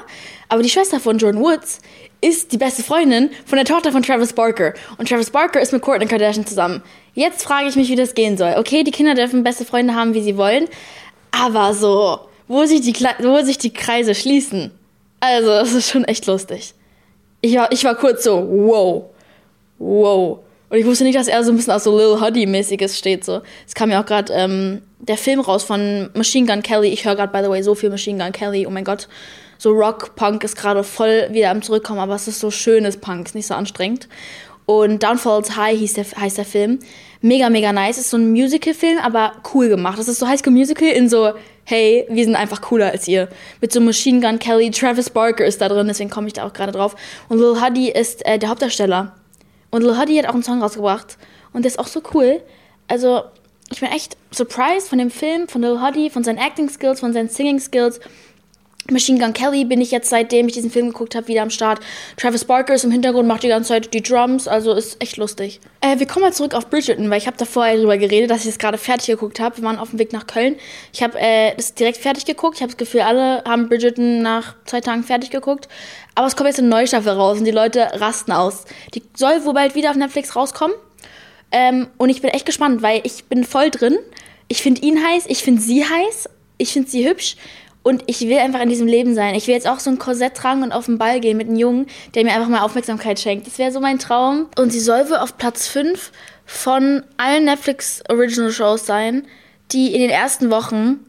Aber 0.49 0.61
die 0.61 0.69
Schwester 0.69 0.99
von 0.99 1.17
Jordan 1.17 1.41
Woods 1.41 1.79
ist 2.21 2.51
die 2.51 2.57
beste 2.57 2.83
Freundin 2.83 3.31
von 3.47 3.57
der 3.57 3.65
Tochter 3.65 3.91
von 3.91 4.03
Travis 4.03 4.33
Barker. 4.33 4.73
Und 4.99 5.09
Travis 5.09 5.31
Barker 5.31 5.61
ist 5.61 5.73
mit 5.73 5.81
Kourtney 5.81 6.07
Kardashian 6.07 6.45
zusammen. 6.45 6.83
Jetzt 7.15 7.43
frage 7.43 7.69
ich 7.69 7.75
mich, 7.75 7.89
wie 7.89 7.95
das 7.95 8.13
gehen 8.13 8.37
soll. 8.37 8.53
Okay, 8.57 8.83
die 8.83 8.91
Kinder 8.91 9.15
dürfen 9.15 9.43
beste 9.43 9.65
Freunde 9.65 9.95
haben, 9.95 10.13
wie 10.13 10.21
sie 10.21 10.37
wollen. 10.37 10.67
Aber 11.31 11.73
so, 11.73 12.19
wo 12.47 12.65
sich 12.65 12.81
die, 12.81 12.93
wo 13.19 13.41
sich 13.43 13.57
die 13.57 13.73
Kreise 13.73 14.15
schließen. 14.15 14.71
Also, 15.19 15.47
das 15.47 15.73
ist 15.73 15.89
schon 15.89 16.05
echt 16.05 16.25
lustig. 16.27 16.73
Ich 17.41 17.55
war, 17.55 17.71
ich 17.71 17.83
war 17.83 17.95
kurz 17.95 18.23
so, 18.23 18.47
wow. 18.49 19.05
Wow. 19.79 20.39
Und 20.69 20.77
ich 20.77 20.85
wusste 20.85 21.03
nicht, 21.03 21.17
dass 21.17 21.27
er 21.27 21.43
so 21.43 21.51
ein 21.51 21.57
bisschen 21.57 21.73
aus 21.73 21.83
so 21.83 21.97
Lil 21.97 22.19
Huddy-mäßiges 22.19 22.97
steht. 22.97 23.23
So. 23.23 23.41
Es 23.65 23.73
kam 23.73 23.89
ja 23.89 24.01
auch 24.01 24.05
gerade 24.05 24.33
ähm, 24.33 24.81
der 24.99 25.17
Film 25.17 25.39
raus 25.39 25.63
von 25.63 26.09
Machine 26.13 26.45
Gun 26.45 26.61
Kelly. 26.61 26.89
Ich 26.89 27.05
höre 27.05 27.15
gerade, 27.15 27.31
by 27.31 27.43
the 27.43 27.49
way, 27.49 27.61
so 27.63 27.75
viel 27.75 27.89
Machine 27.89 28.21
Gun 28.21 28.31
Kelly. 28.31 28.67
Oh 28.67 28.69
mein 28.69 28.83
Gott 28.83 29.07
so 29.57 29.71
Rock-Punk 29.71 30.43
ist 30.43 30.55
gerade 30.55 30.83
voll 30.83 31.27
wieder 31.31 31.49
am 31.49 31.61
Zurückkommen, 31.61 31.99
aber 31.99 32.15
es 32.15 32.27
ist 32.27 32.39
so 32.39 32.51
schönes 32.51 32.97
Punk, 32.97 33.27
ist 33.27 33.35
nicht 33.35 33.47
so 33.47 33.55
anstrengend. 33.55 34.07
Und 34.67 35.01
Downfalls 35.01 35.55
High 35.55 35.79
hieß 35.79 35.93
der, 35.93 36.05
heißt 36.05 36.37
der 36.37 36.45
Film. 36.45 36.79
Mega, 37.21 37.49
mega 37.49 37.71
nice. 37.71 37.97
Ist 37.97 38.09
so 38.09 38.17
ein 38.17 38.31
Musical-Film, 38.31 38.99
aber 38.99 39.31
cool 39.53 39.69
gemacht. 39.69 39.97
Das 39.97 40.09
ist 40.09 40.19
so 40.19 40.27
High 40.27 40.39
School 40.39 40.51
Musical 40.51 40.89
in 40.89 41.07
so, 41.07 41.31
hey, 41.63 42.05
wir 42.09 42.25
sind 42.25 42.35
einfach 42.35 42.61
cooler 42.61 42.91
als 42.91 43.07
ihr. 43.07 43.29
Mit 43.61 43.71
so 43.71 43.79
Machine 43.79 44.19
Gun 44.19 44.39
Kelly, 44.39 44.69
Travis 44.71 45.09
Barker 45.09 45.45
ist 45.45 45.61
da 45.61 45.69
drin, 45.69 45.87
deswegen 45.87 46.09
komme 46.09 46.27
ich 46.27 46.33
da 46.33 46.45
auch 46.45 46.51
gerade 46.51 46.73
drauf. 46.73 46.97
Und 47.29 47.37
Lil 47.37 47.61
Huddy 47.61 47.89
ist 47.89 48.25
äh, 48.25 48.37
der 48.37 48.49
Hauptdarsteller. 48.49 49.15
Und 49.71 49.83
Lil 49.83 49.97
Huddy 49.97 50.17
hat 50.17 50.27
auch 50.27 50.33
einen 50.33 50.43
Song 50.43 50.61
rausgebracht. 50.61 51.17
Und 51.53 51.63
der 51.63 51.71
ist 51.71 51.79
auch 51.79 51.87
so 51.87 52.01
cool. 52.13 52.41
Also, 52.89 53.23
ich 53.71 53.79
bin 53.79 53.89
echt 53.89 54.17
surprised 54.31 54.89
von 54.89 54.99
dem 54.99 55.11
Film, 55.11 55.47
von 55.47 55.61
Lil 55.61 55.81
Huddy, 55.81 56.09
von 56.09 56.25
seinen 56.25 56.39
Acting 56.39 56.69
Skills, 56.69 56.99
von 56.99 57.13
seinen 57.13 57.29
Singing 57.29 57.61
Skills. 57.61 58.01
Machine 58.91 59.19
Gun 59.19 59.33
Kelly 59.33 59.65
bin 59.65 59.81
ich 59.81 59.91
jetzt, 59.91 60.09
seitdem 60.09 60.47
ich 60.47 60.53
diesen 60.53 60.71
Film 60.71 60.87
geguckt 60.87 61.15
habe, 61.15 61.27
wieder 61.27 61.41
am 61.41 61.49
Start. 61.49 61.79
Travis 62.15 62.45
Barker 62.45 62.73
ist 62.73 62.83
im 62.83 62.91
Hintergrund, 62.91 63.27
macht 63.27 63.43
die 63.43 63.47
ganze 63.47 63.69
Zeit 63.69 63.93
die 63.93 64.01
Drums, 64.01 64.47
also 64.47 64.73
ist 64.73 65.01
echt 65.01 65.17
lustig. 65.17 65.59
Äh, 65.81 65.99
wir 65.99 66.07
kommen 66.07 66.23
mal 66.23 66.33
zurück 66.33 66.53
auf 66.53 66.69
Bridgerton, 66.69 67.09
weil 67.09 67.17
ich 67.17 67.27
habe 67.27 67.37
davor 67.37 67.65
darüber 67.65 67.97
geredet, 67.97 68.29
dass 68.29 68.41
ich 68.41 68.51
es 68.51 68.59
gerade 68.59 68.77
fertig 68.77 69.07
geguckt 69.07 69.39
habe. 69.39 69.57
Wir 69.57 69.63
waren 69.63 69.77
auf 69.77 69.89
dem 69.89 69.99
Weg 69.99 70.13
nach 70.13 70.27
Köln. 70.27 70.55
Ich 70.93 71.03
habe 71.03 71.19
äh, 71.19 71.53
das 71.55 71.73
direkt 71.73 71.97
fertig 71.97 72.25
geguckt. 72.25 72.55
Ich 72.55 72.61
habe 72.61 72.71
das 72.71 72.77
Gefühl, 72.77 73.01
alle 73.01 73.43
haben 73.45 73.69
Bridgerton 73.69 74.21
nach 74.21 74.55
zwei 74.65 74.81
Tagen 74.81 75.03
fertig 75.03 75.29
geguckt. 75.29 75.67
Aber 76.15 76.27
es 76.27 76.35
kommt 76.35 76.47
jetzt 76.47 76.59
eine 76.59 76.69
neue 76.69 76.87
Staffel 76.87 77.13
raus 77.13 77.37
und 77.37 77.45
die 77.45 77.51
Leute 77.51 77.87
rasten 77.93 78.31
aus. 78.31 78.65
Die 78.93 79.03
soll 79.15 79.45
wohl 79.45 79.53
bald 79.53 79.75
wieder 79.75 79.91
auf 79.91 79.95
Netflix 79.95 80.35
rauskommen. 80.35 80.75
Ähm, 81.51 81.87
und 81.97 82.09
ich 82.09 82.21
bin 82.21 82.31
echt 82.31 82.45
gespannt, 82.45 82.81
weil 82.81 83.01
ich 83.03 83.25
bin 83.25 83.43
voll 83.43 83.69
drin. 83.69 83.97
Ich 84.47 84.61
finde 84.61 84.81
ihn 84.81 85.03
heiß, 85.03 85.25
ich 85.27 85.43
finde 85.43 85.61
sie 85.61 85.83
heiß, 85.83 86.29
ich 86.57 86.73
finde 86.73 86.89
sie 86.89 87.07
hübsch 87.07 87.35
und 87.87 88.03
ich 88.07 88.19
will 88.19 88.37
einfach 88.37 88.59
in 88.59 88.67
diesem 88.67 88.85
Leben 88.85 89.15
sein. 89.15 89.33
Ich 89.33 89.47
will 89.47 89.55
jetzt 89.55 89.65
auch 89.65 89.79
so 89.79 89.89
ein 89.89 89.97
Korsett 89.97 90.35
tragen 90.35 90.61
und 90.61 90.73
auf 90.73 90.87
den 90.87 90.97
Ball 90.97 91.21
gehen 91.21 91.37
mit 91.37 91.47
einem 91.47 91.55
Jungen, 91.55 91.87
der 92.15 92.25
mir 92.25 92.33
einfach 92.33 92.49
mal 92.49 92.59
Aufmerksamkeit 92.59 93.17
schenkt. 93.17 93.47
Das 93.47 93.57
wäre 93.59 93.71
so 93.71 93.79
mein 93.79 93.97
Traum. 93.97 94.47
Und 94.57 94.71
sie 94.71 94.81
soll 94.81 95.09
wohl 95.09 95.15
auf 95.15 95.37
Platz 95.37 95.69
5 95.69 96.11
von 96.45 97.03
allen 97.15 97.45
Netflix 97.45 98.03
Original 98.09 98.51
Shows 98.51 98.85
sein, 98.85 99.25
die 99.71 99.93
in 99.93 100.01
den 100.01 100.09
ersten 100.09 100.51
Wochen 100.51 100.99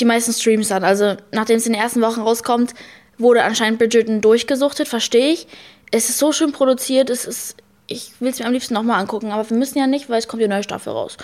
die 0.00 0.06
meisten 0.06 0.32
Streams 0.32 0.70
hat. 0.70 0.84
Also 0.84 1.16
nachdem 1.32 1.58
es 1.58 1.66
in 1.66 1.74
den 1.74 1.82
ersten 1.82 2.00
Wochen 2.00 2.22
rauskommt, 2.22 2.72
wurde 3.18 3.44
anscheinend 3.44 3.78
Bridgerton 3.78 4.22
durchgesuchtet, 4.22 4.88
verstehe 4.88 5.34
ich. 5.34 5.46
Es 5.90 6.08
ist 6.08 6.18
so 6.18 6.32
schön 6.32 6.52
produziert, 6.52 7.10
es 7.10 7.26
ist. 7.26 7.56
Ich 7.88 8.12
will 8.20 8.30
es 8.30 8.38
mir 8.38 8.46
am 8.46 8.54
liebsten 8.54 8.72
nochmal 8.72 8.98
angucken, 8.98 9.32
aber 9.32 9.50
wir 9.50 9.56
müssen 9.58 9.76
ja 9.76 9.86
nicht, 9.86 10.08
weil 10.08 10.18
es 10.18 10.28
kommt 10.28 10.40
die 10.40 10.48
neue 10.48 10.62
Staffel 10.62 10.94
raus. 10.94 11.18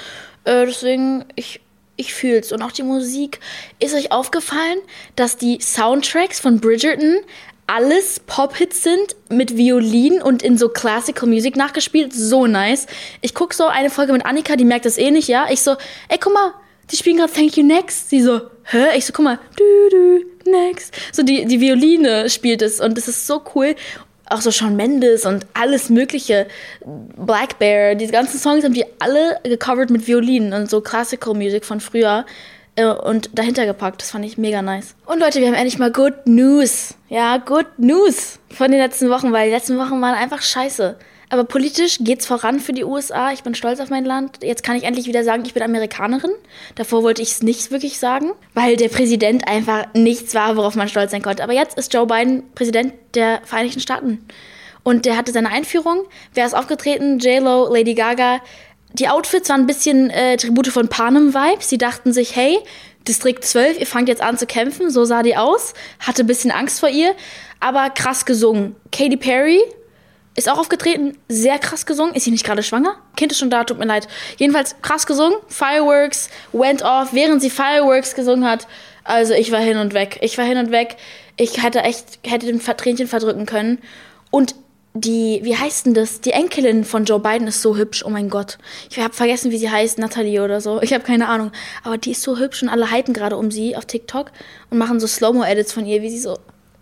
Äh, 0.44 0.66
deswegen, 0.66 1.24
ich 1.34 1.62
ich 1.98 2.14
fühl's. 2.14 2.52
Und 2.52 2.62
auch 2.62 2.72
die 2.72 2.82
Musik. 2.82 3.40
Ist 3.78 3.94
euch 3.94 4.10
aufgefallen, 4.10 4.78
dass 5.16 5.36
die 5.36 5.60
Soundtracks 5.60 6.40
von 6.40 6.60
Bridgerton 6.60 7.18
alles 7.66 8.20
Pop-Hits 8.20 8.82
sind 8.82 9.16
mit 9.28 9.58
Violin 9.58 10.22
und 10.22 10.42
in 10.42 10.56
so 10.56 10.70
Classical 10.70 11.28
Music 11.28 11.56
nachgespielt? 11.56 12.14
So 12.14 12.46
nice. 12.46 12.86
Ich 13.20 13.34
guck 13.34 13.52
so 13.52 13.66
eine 13.66 13.90
Folge 13.90 14.14
mit 14.14 14.24
Annika, 14.24 14.56
die 14.56 14.64
merkt 14.64 14.86
das 14.86 14.96
eh 14.96 15.10
nicht, 15.10 15.28
ja? 15.28 15.48
Ich 15.50 15.60
so, 15.60 15.72
ey, 16.08 16.18
guck 16.18 16.32
mal, 16.32 16.54
die 16.90 16.96
spielen 16.96 17.18
gerade 17.18 17.32
Thank 17.32 17.58
You 17.58 17.64
Next. 17.64 18.08
Sie 18.08 18.22
so, 18.22 18.40
hä? 18.64 18.96
Ich 18.96 19.04
so, 19.04 19.12
guck 19.12 19.24
mal, 19.24 19.38
du, 19.56 19.64
du, 19.90 20.24
next. 20.50 20.94
So, 21.12 21.22
die, 21.22 21.44
die 21.44 21.60
Violine 21.60 22.28
spielt 22.30 22.62
es 22.62 22.80
und 22.80 22.96
das 22.96 23.08
ist 23.08 23.26
so 23.26 23.42
cool 23.54 23.74
auch 24.30 24.40
so 24.40 24.50
Shawn 24.50 24.76
Mendes 24.76 25.26
und 25.26 25.46
alles 25.54 25.90
mögliche, 25.90 26.46
Black 27.16 27.58
Bear, 27.58 27.94
diese 27.94 28.12
ganzen 28.12 28.38
Songs 28.38 28.64
haben 28.64 28.74
die 28.74 28.84
alle 28.98 29.38
gecovert 29.44 29.90
mit 29.90 30.06
Violinen 30.06 30.52
und 30.52 30.70
so 30.70 30.80
Classical 30.80 31.34
Music 31.34 31.64
von 31.64 31.80
früher 31.80 32.26
äh, 32.76 32.86
und 32.86 33.30
dahinter 33.36 33.66
gepackt. 33.66 34.02
Das 34.02 34.10
fand 34.10 34.24
ich 34.24 34.38
mega 34.38 34.62
nice. 34.62 34.94
Und 35.06 35.20
Leute, 35.20 35.40
wir 35.40 35.48
haben 35.48 35.54
endlich 35.54 35.78
mal 35.78 35.92
Good 35.92 36.26
News. 36.26 36.94
Ja, 37.08 37.38
Good 37.38 37.78
News 37.78 38.38
von 38.50 38.70
den 38.70 38.80
letzten 38.80 39.10
Wochen, 39.10 39.32
weil 39.32 39.48
die 39.48 39.54
letzten 39.54 39.78
Wochen 39.78 40.00
waren 40.00 40.14
einfach 40.14 40.42
scheiße. 40.42 40.96
Aber 41.30 41.44
politisch 41.44 41.98
geht's 42.00 42.26
voran 42.26 42.58
für 42.58 42.72
die 42.72 42.84
USA. 42.84 43.32
Ich 43.32 43.42
bin 43.42 43.54
stolz 43.54 43.80
auf 43.80 43.90
mein 43.90 44.04
Land. 44.04 44.38
Jetzt 44.42 44.62
kann 44.62 44.76
ich 44.76 44.84
endlich 44.84 45.06
wieder 45.06 45.24
sagen, 45.24 45.44
ich 45.44 45.54
bin 45.54 45.62
Amerikanerin. 45.62 46.30
Davor 46.74 47.02
wollte 47.02 47.20
ich 47.20 47.32
es 47.32 47.42
nicht 47.42 47.70
wirklich 47.70 47.98
sagen, 47.98 48.32
weil 48.54 48.76
der 48.76 48.88
Präsident 48.88 49.46
einfach 49.46 49.86
nichts 49.94 50.34
war, 50.34 50.56
worauf 50.56 50.74
man 50.74 50.88
stolz 50.88 51.10
sein 51.10 51.22
konnte. 51.22 51.42
Aber 51.42 51.52
jetzt 51.52 51.76
ist 51.76 51.92
Joe 51.92 52.06
Biden 52.06 52.44
Präsident 52.54 52.94
der 53.14 53.40
Vereinigten 53.44 53.80
Staaten. 53.80 54.24
Und 54.82 55.04
der 55.04 55.18
hatte 55.18 55.32
seine 55.32 55.50
Einführung. 55.50 56.04
Wer 56.32 56.46
ist 56.46 56.54
aufgetreten? 56.54 57.18
J-Lo, 57.18 57.72
Lady 57.72 57.94
Gaga. 57.94 58.40
Die 58.94 59.08
Outfits 59.08 59.50
waren 59.50 59.62
ein 59.62 59.66
bisschen 59.66 60.08
äh, 60.08 60.38
Tribute 60.38 60.68
von 60.68 60.88
Panem-Vibes. 60.88 61.68
Sie 61.68 61.76
dachten 61.76 62.14
sich, 62.14 62.34
hey, 62.36 62.58
Distrikt 63.06 63.44
12, 63.44 63.80
ihr 63.80 63.86
fangt 63.86 64.08
jetzt 64.08 64.22
an 64.22 64.38
zu 64.38 64.46
kämpfen. 64.46 64.90
So 64.90 65.04
sah 65.04 65.22
die 65.22 65.36
aus. 65.36 65.74
Hatte 65.98 66.24
ein 66.24 66.26
bisschen 66.26 66.50
Angst 66.50 66.80
vor 66.80 66.88
ihr. 66.88 67.14
Aber 67.60 67.90
krass 67.90 68.24
gesungen. 68.24 68.76
Katy 68.90 69.18
Perry 69.18 69.60
ist 70.38 70.48
auch 70.48 70.58
aufgetreten, 70.58 71.18
sehr 71.28 71.58
krass 71.58 71.84
gesungen. 71.84 72.14
Ist 72.14 72.24
sie 72.24 72.30
nicht 72.30 72.46
gerade 72.46 72.62
schwanger? 72.62 72.94
Kind 73.16 73.32
ist 73.32 73.38
schon 73.38 73.50
da, 73.50 73.64
tut 73.64 73.78
mir 73.78 73.86
leid. 73.86 74.06
Jedenfalls 74.36 74.76
krass 74.82 75.06
gesungen. 75.06 75.36
Fireworks 75.48 76.30
went 76.52 76.82
off, 76.82 77.12
während 77.12 77.42
sie 77.42 77.50
Fireworks 77.50 78.14
gesungen 78.14 78.48
hat. 78.48 78.68
Also 79.02 79.34
ich 79.34 79.50
war 79.50 79.60
hin 79.60 79.78
und 79.78 79.94
weg. 79.94 80.18
Ich 80.22 80.38
war 80.38 80.44
hin 80.44 80.58
und 80.58 80.70
weg. 80.70 80.96
Ich 81.36 81.62
hätte 81.62 81.80
echt, 81.80 82.20
hätte 82.24 82.46
den 82.46 82.60
Tränchen 82.60 83.08
verdrücken 83.08 83.46
können. 83.46 83.78
Und 84.30 84.54
die, 84.94 85.40
wie 85.42 85.56
heißt 85.56 85.86
denn 85.86 85.94
das? 85.94 86.20
Die 86.20 86.30
Enkelin 86.30 86.84
von 86.84 87.04
Joe 87.04 87.18
Biden 87.18 87.48
ist 87.48 87.60
so 87.60 87.76
hübsch. 87.76 88.04
Oh 88.04 88.10
mein 88.10 88.30
Gott. 88.30 88.58
Ich 88.90 88.98
habe 88.98 89.14
vergessen, 89.14 89.50
wie 89.50 89.58
sie 89.58 89.70
heißt. 89.70 89.98
Natalie 89.98 90.42
oder 90.42 90.60
so. 90.60 90.80
Ich 90.82 90.92
habe 90.92 91.04
keine 91.04 91.28
Ahnung. 91.28 91.50
Aber 91.82 91.98
die 91.98 92.12
ist 92.12 92.22
so 92.22 92.38
hübsch 92.38 92.62
und 92.62 92.68
alle 92.68 92.92
hypen 92.92 93.12
gerade 93.12 93.36
um 93.36 93.50
sie 93.50 93.76
auf 93.76 93.86
TikTok 93.86 94.30
und 94.70 94.78
machen 94.78 95.00
so 95.00 95.06
Slow-Mo-Edits 95.06 95.72
von 95.72 95.84
ihr, 95.84 96.00
wie 96.02 96.10
sie 96.10 96.20
so 96.20 96.38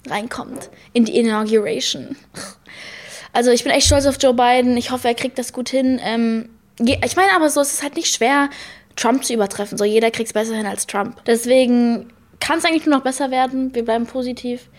reinkommt 0.09 0.71
in 0.93 1.05
die 1.05 1.19
Inauguration. 1.19 2.17
Also 3.37 3.51
ich 3.51 3.65
bin 3.65 3.73
echt 3.73 3.87
stolz 3.87 4.07
auf 4.07 4.17
Joe 4.19 4.33
Biden. 4.33 4.79
Ich 4.79 4.91
hoffe, 4.91 5.09
er 5.09 5.15
kriegt 5.15 5.39
das 5.39 5.53
gut 5.53 5.69
hin. 5.69 6.01
Ähm, 6.03 6.49
ich 6.79 7.17
meine 7.17 7.33
aber 7.37 7.51
so, 7.51 7.61
es 7.61 7.75
ist 7.75 7.83
halt 7.83 7.95
nicht 7.95 8.15
schwer, 8.15 8.49
Trump 8.97 9.27
zu 9.27 9.35
übertreffen. 9.35 9.77
So 9.77 9.85
jeder 9.85 10.11
kriegt 10.11 10.29
es 10.29 10.33
besser 10.33 10.55
hin 10.55 10.65
als 10.65 10.87
Trump. 10.87 11.23
Deswegen 11.27 12.11
kann 12.41 12.61
es 12.61 12.65
eigentlich 12.65 12.87
nur 12.87 12.97
noch 12.97 13.05
besser 13.05 13.31
werden. 13.31 13.75
Wir 13.75 13.85
bleiben 13.85 14.07
positiv. 14.07 14.71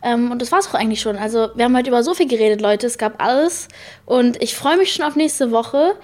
Ähm, 0.00 0.30
und 0.30 0.40
das 0.40 0.52
war 0.52 0.60
es 0.60 0.68
auch 0.68 0.74
eigentlich 0.74 1.00
schon. 1.00 1.16
Also 1.16 1.48
wir 1.56 1.64
haben 1.64 1.76
heute 1.76 1.90
über 1.90 2.04
so 2.04 2.14
viel 2.14 2.28
geredet, 2.28 2.60
Leute. 2.60 2.86
Es 2.86 2.98
gab 2.98 3.20
alles. 3.20 3.66
Und 4.06 4.40
ich 4.40 4.54
freue 4.54 4.76
mich 4.76 4.92
schon 4.92 5.04
auf 5.04 5.16
nächste 5.16 5.50
Woche. 5.50 5.96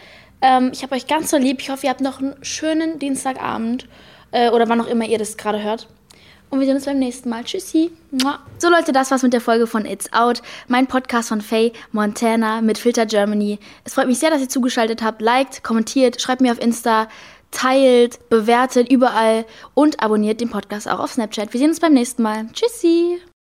Ähm, 0.43 0.71
ich 0.73 0.83
habe 0.83 0.97
euch 0.97 1.07
ganz 1.07 1.31
so 1.31 1.37
lieb. 1.37 1.61
Ich 1.61 1.71
hoffe, 1.71 1.87
ihr 1.87 1.91
habt 1.91 2.01
noch 2.01 2.19
einen 2.19 2.35
schönen 2.43 2.99
Dienstagabend. 2.99 3.87
Äh, 4.33 4.51
oder 4.51 4.69
wann 4.69 4.81
auch 4.81 4.89
immer 4.89 5.05
ihr 5.05 5.19
das 5.19 5.37
gerade 5.37 5.63
hört. 5.63 5.87
Und 6.51 6.59
wir 6.59 6.67
sehen 6.67 6.75
uns 6.75 6.85
beim 6.85 6.99
nächsten 6.99 7.29
Mal. 7.29 7.45
Tschüssi. 7.45 7.93
So 8.59 8.69
Leute, 8.69 8.93
das 8.93 9.11
war's 9.11 9.23
mit 9.23 9.33
der 9.33 9.41
Folge 9.41 9.69
von 9.69 9.87
It's 9.87 10.13
Out, 10.13 10.43
mein 10.67 10.89
Podcast 10.89 11.29
von 11.29 11.41
Faye 11.41 11.73
Montana 11.93 12.61
mit 12.61 12.77
Filter 12.77 13.07
Germany. 13.07 13.59
Es 13.85 13.95
freut 13.95 14.09
mich 14.09 14.19
sehr, 14.19 14.31
dass 14.31 14.43
ihr 14.43 14.49
zugeschaltet 14.49 15.03
habt. 15.03 15.23
Liked, 15.23 15.63
kommentiert, 15.63 16.21
schreibt 16.21 16.41
mir 16.41 16.51
auf 16.51 16.61
Insta, 16.61 17.09
teilt, 17.53 18.29
bewertet 18.31 18.91
überall 18.91 19.45
und 19.75 20.03
abonniert 20.03 20.41
den 20.41 20.51
Podcast 20.51 20.89
auch 20.89 20.99
auf 20.99 21.13
Snapchat. 21.13 21.53
Wir 21.53 21.61
sehen 21.61 21.71
uns 21.71 21.81
beim 21.81 21.95
nächsten 21.95 22.23
Mal. 22.23 22.47
Tschüssi. 22.53 23.21